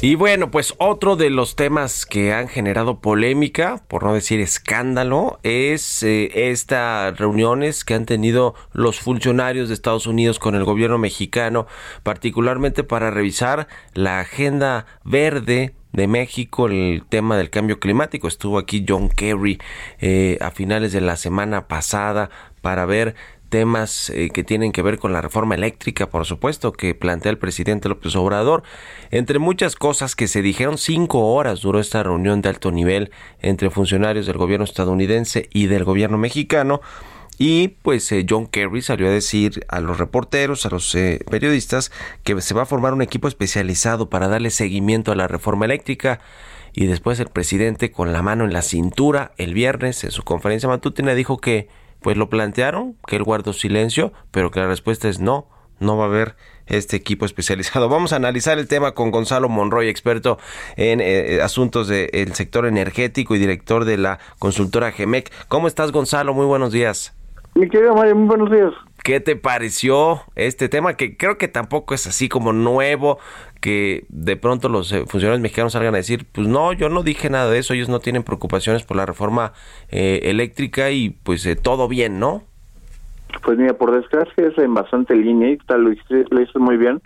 [0.00, 5.40] Y bueno, pues otro de los temas que han generado polémica, por no decir escándalo,
[5.42, 10.98] es eh, estas reuniones que han tenido los funcionarios de Estados Unidos con el gobierno
[10.98, 11.66] mexicano,
[12.04, 18.28] particularmente para revisar la agenda verde de México, el tema del cambio climático.
[18.28, 19.58] Estuvo aquí John Kerry
[19.98, 22.30] eh, a finales de la semana pasada
[22.60, 23.16] para ver
[23.48, 27.38] temas eh, que tienen que ver con la reforma eléctrica, por supuesto, que plantea el
[27.38, 28.62] presidente López Obrador.
[29.10, 33.70] Entre muchas cosas que se dijeron, cinco horas duró esta reunión de alto nivel entre
[33.70, 36.80] funcionarios del gobierno estadounidense y del gobierno mexicano.
[37.38, 41.92] Y pues eh, John Kerry salió a decir a los reporteros, a los eh, periodistas,
[42.24, 46.20] que se va a formar un equipo especializado para darle seguimiento a la reforma eléctrica.
[46.74, 50.68] Y después el presidente, con la mano en la cintura, el viernes, en su conferencia
[50.68, 51.68] matutina, dijo que
[52.00, 55.48] pues lo plantearon, que él guardó silencio, pero que la respuesta es no,
[55.80, 56.36] no va a haber
[56.66, 57.88] este equipo especializado.
[57.90, 60.38] Vamos a analizar el tema con Gonzalo Monroy, experto
[60.76, 65.32] en eh, asuntos del sector energético y director de la consultora GEMEC.
[65.48, 66.34] ¿Cómo estás, Gonzalo?
[66.34, 67.14] Muy buenos días.
[67.54, 68.72] Mi querido Mario, muy buenos días.
[69.02, 70.94] ¿Qué te pareció este tema?
[70.94, 73.18] Que creo que tampoco es así como nuevo,
[73.60, 77.30] que de pronto los eh, funcionarios mexicanos salgan a decir, pues no, yo no dije
[77.30, 79.52] nada de eso, ellos no tienen preocupaciones por la reforma
[79.90, 82.42] eh, eléctrica y pues eh, todo bien, ¿no?
[83.42, 87.00] Pues mira, por desgracia es en bastante línea y tal, lo hice, lo muy bien.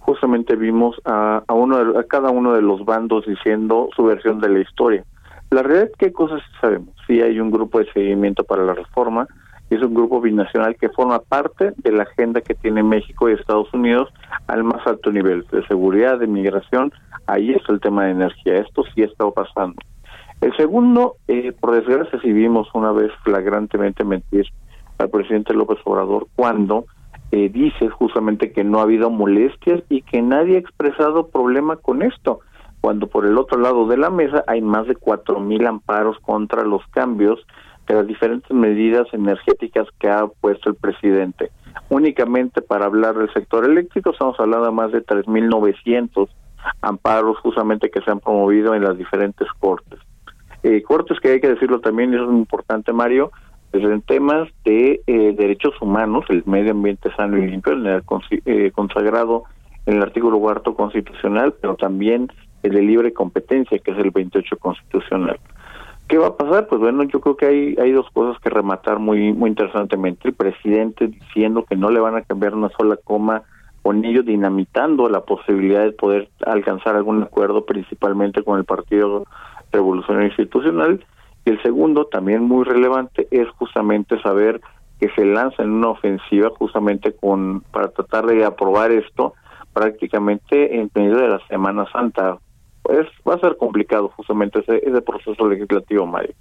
[0.00, 4.48] Justamente vimos a, a, uno a cada uno de los bandos diciendo su versión de
[4.48, 5.04] la historia.
[5.50, 6.88] La realidad que cosas sabemos.
[7.06, 9.28] Sí hay un grupo de seguimiento para la reforma,
[9.74, 13.72] es un grupo binacional que forma parte de la agenda que tiene México y Estados
[13.72, 14.12] Unidos
[14.46, 16.92] al más alto nivel de seguridad, de migración.
[17.26, 18.58] Ahí es el tema de energía.
[18.58, 19.76] Esto sí ha estado pasando.
[20.40, 24.46] El segundo, eh, por desgracia, sí vimos una vez flagrantemente mentir
[24.98, 26.86] al presidente López Obrador cuando
[27.30, 32.02] eh, dice justamente que no ha habido molestias y que nadie ha expresado problema con
[32.02, 32.40] esto,
[32.80, 36.64] cuando por el otro lado de la mesa hay más de cuatro mil amparos contra
[36.64, 37.40] los cambios
[37.86, 41.50] de las diferentes medidas energéticas que ha puesto el presidente.
[41.88, 46.28] Únicamente para hablar del sector eléctrico estamos hablando de más de 3.900
[46.80, 49.98] amparos justamente que se han promovido en las diferentes cortes.
[50.62, 53.32] Eh, cortes que hay que decirlo también, eso es muy importante Mario,
[53.72, 57.72] Desde temas de eh, derechos humanos, el medio ambiente sano y limpio,
[58.44, 59.44] eh, consagrado
[59.86, 62.28] en el artículo cuarto constitucional, pero también
[62.62, 65.40] el de libre competencia, que es el 28 constitucional.
[66.12, 66.66] ¿Qué va a pasar?
[66.66, 70.28] Pues bueno, yo creo que hay, hay dos cosas que rematar muy, muy interesantemente.
[70.28, 73.44] El presidente diciendo que no le van a cambiar una sola coma,
[73.80, 79.24] con ello dinamitando la posibilidad de poder alcanzar algún acuerdo, principalmente con el Partido
[79.72, 81.02] Revolucionario Institucional.
[81.46, 84.60] Y el segundo, también muy relevante, es justamente saber
[85.00, 89.32] que se lanza en una ofensiva justamente con para tratar de aprobar esto
[89.72, 92.36] prácticamente en medio de la Semana Santa
[92.82, 96.34] pues va a ser complicado justamente ese, proceso legislativo, Mario.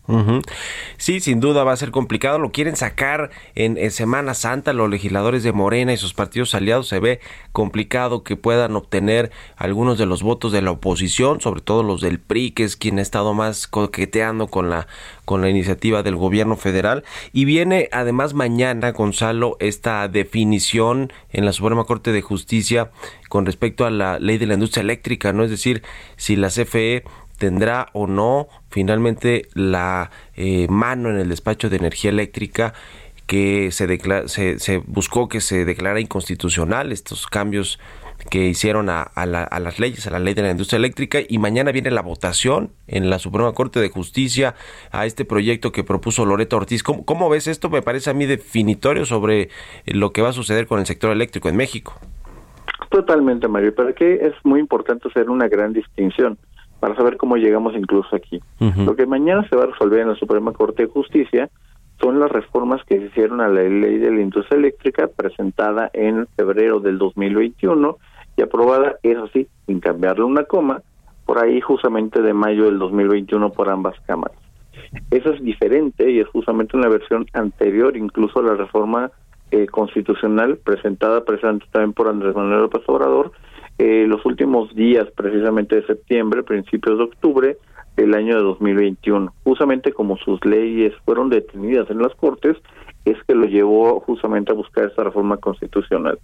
[0.97, 2.39] Sí, sin duda va a ser complicado.
[2.39, 6.87] Lo quieren sacar en, Semana Santa los legisladores de Morena y sus partidos aliados.
[6.87, 7.19] Se ve
[7.51, 12.19] complicado que puedan obtener algunos de los votos de la oposición, sobre todo los del
[12.19, 14.87] PRI, que es quien ha estado más coqueteando con la
[15.25, 17.05] con la iniciativa del gobierno federal.
[17.31, 22.91] Y viene además mañana, Gonzalo, esta definición en la Suprema Corte de Justicia
[23.29, 25.45] con respecto a la ley de la industria eléctrica, ¿no?
[25.45, 25.83] Es decir,
[26.17, 27.03] si la CFE
[27.37, 32.73] tendrá o no finalmente la eh, mano en el despacho de energía eléctrica
[33.25, 33.87] que se,
[34.27, 37.79] se, se buscó que se declara inconstitucional estos cambios
[38.29, 41.71] que hicieron a, a, las leyes, a la ley de la industria eléctrica y mañana
[41.71, 44.55] viene la votación en la Suprema Corte de Justicia
[44.91, 46.83] a este proyecto que propuso Loreto Ortiz.
[46.83, 47.69] ¿Cómo, cómo ves esto?
[47.69, 49.49] Me parece a mí definitorio sobre
[49.85, 51.99] lo que va a suceder con el sector eléctrico en México.
[52.91, 56.37] Totalmente, Mario, pero aquí es muy importante hacer una gran distinción
[56.81, 58.41] para saber cómo llegamos incluso aquí.
[58.59, 61.49] Lo que mañana se va a resolver en la Suprema Corte de Justicia
[62.01, 66.27] son las reformas que se hicieron a la ley de la industria eléctrica presentada en
[66.35, 67.97] febrero del 2021
[68.35, 70.81] y aprobada, eso sí, sin cambiarle una coma,
[71.25, 74.37] por ahí justamente de mayo del 2021 por ambas cámaras.
[75.11, 79.11] Eso es diferente y es justamente una versión anterior incluso a la reforma
[79.51, 83.31] eh, constitucional presentada precisamente también por Andrés Manuel López Obrador
[83.77, 87.57] eh, los últimos días precisamente de septiembre, principios de octubre
[87.95, 89.33] del año de 2021.
[89.43, 92.57] Justamente como sus leyes fueron detenidas en las Cortes,
[93.05, 96.19] es que lo llevó justamente a buscar esta reforma constitucional.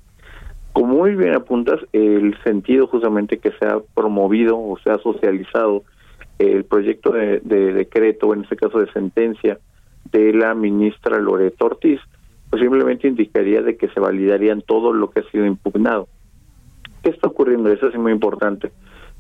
[0.72, 5.84] Como muy bien apuntas, el sentido justamente que se ha promovido o se ha socializado
[6.38, 9.58] el proyecto de, de decreto, en este caso de sentencia,
[10.12, 12.00] de la ministra Loreto Ortiz,
[12.50, 16.08] pues simplemente indicaría de que se validarían todo lo que ha sido impugnado.
[17.04, 17.72] ¿Qué está ocurriendo?
[17.72, 18.72] Eso es muy importante.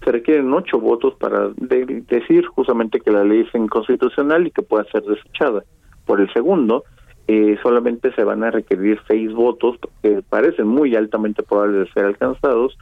[0.03, 4.85] Se requieren ocho votos para decir justamente que la ley es inconstitucional y que pueda
[4.85, 5.63] ser desechada.
[6.05, 6.83] Por el segundo,
[7.27, 12.05] eh, solamente se van a requerir seis votos que parecen muy altamente probables de ser
[12.05, 12.77] alcanzados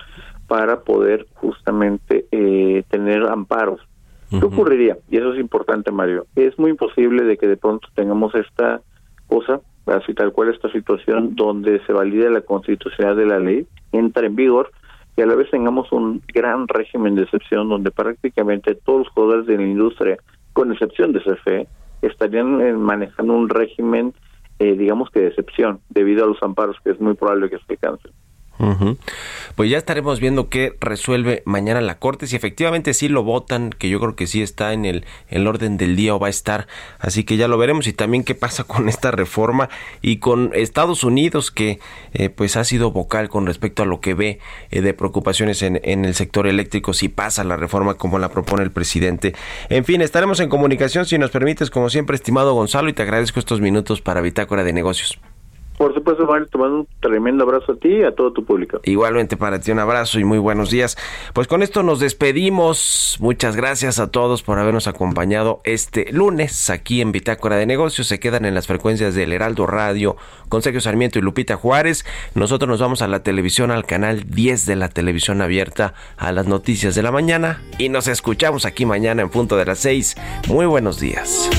[0.47, 3.81] para poder justamente eh, tener amparos.
[4.29, 4.97] ¿Qué ocurriría?
[5.09, 6.25] Y eso es importante, Mario.
[6.35, 8.81] Es muy imposible de que de pronto tengamos esta
[9.27, 14.25] cosa así tal cual esta situación donde se valide la constitucionalidad de la ley, entra
[14.25, 14.71] en vigor
[15.17, 19.45] y a la vez tengamos un gran régimen de excepción donde prácticamente todos los jugadores
[19.45, 20.17] de la industria,
[20.53, 21.67] con excepción de CFE,
[22.01, 24.13] estarían eh, manejando un régimen,
[24.59, 27.73] eh, digamos que de excepción, debido a los amparos que es muy probable que se
[27.73, 28.11] alcancen.
[29.55, 32.27] Pues ya estaremos viendo qué resuelve mañana la Corte.
[32.27, 35.77] Si efectivamente sí lo votan, que yo creo que sí está en el, el, orden
[35.77, 36.67] del día o va a estar.
[36.99, 37.87] Así que ya lo veremos.
[37.87, 39.69] Y también qué pasa con esta reforma
[40.01, 41.79] y con Estados Unidos, que
[42.13, 44.39] eh, pues ha sido vocal con respecto a lo que ve
[44.71, 48.63] eh, de preocupaciones en, en, el sector eléctrico, si pasa la reforma como la propone
[48.63, 49.35] el presidente.
[49.69, 53.39] En fin, estaremos en comunicación si nos permites, como siempre, estimado Gonzalo, y te agradezco
[53.39, 55.19] estos minutos para Bitácora de Negocios.
[55.77, 58.79] Por supuesto, Mario, te mando un tremendo abrazo a ti y a todo tu público.
[58.83, 60.97] Igualmente para ti un abrazo y muy buenos días.
[61.33, 63.17] Pues con esto nos despedimos.
[63.19, 68.07] Muchas gracias a todos por habernos acompañado este lunes aquí en Bitácora de Negocios.
[68.07, 70.15] Se quedan en las frecuencias del Heraldo Radio
[70.47, 72.05] con Sergio Sarmiento y Lupita Juárez.
[72.35, 76.47] Nosotros nos vamos a la televisión, al canal 10 de la televisión abierta, a las
[76.47, 80.15] noticias de la mañana y nos escuchamos aquí mañana en punto de las 6.
[80.47, 81.49] Muy buenos días.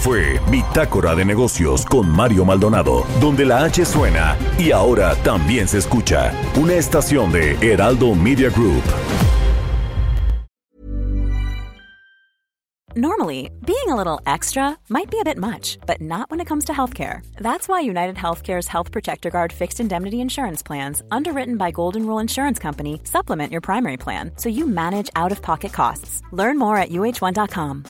[0.00, 5.78] Fue Bitácora de Negocios con Mario Maldonado, donde la H suena y ahora también se
[5.78, 6.32] escucha.
[6.56, 8.82] Una estación de Heraldo Media Group.
[12.96, 16.64] Normally, being a little extra might be a bit much, but not when it comes
[16.64, 17.20] to healthcare.
[17.36, 22.18] That's why United Healthcare's Health Protector Guard fixed indemnity insurance plans, underwritten by Golden Rule
[22.18, 26.20] Insurance Company, supplement your primary plan so you manage out of pocket costs.
[26.32, 27.89] Learn more at uh1.com.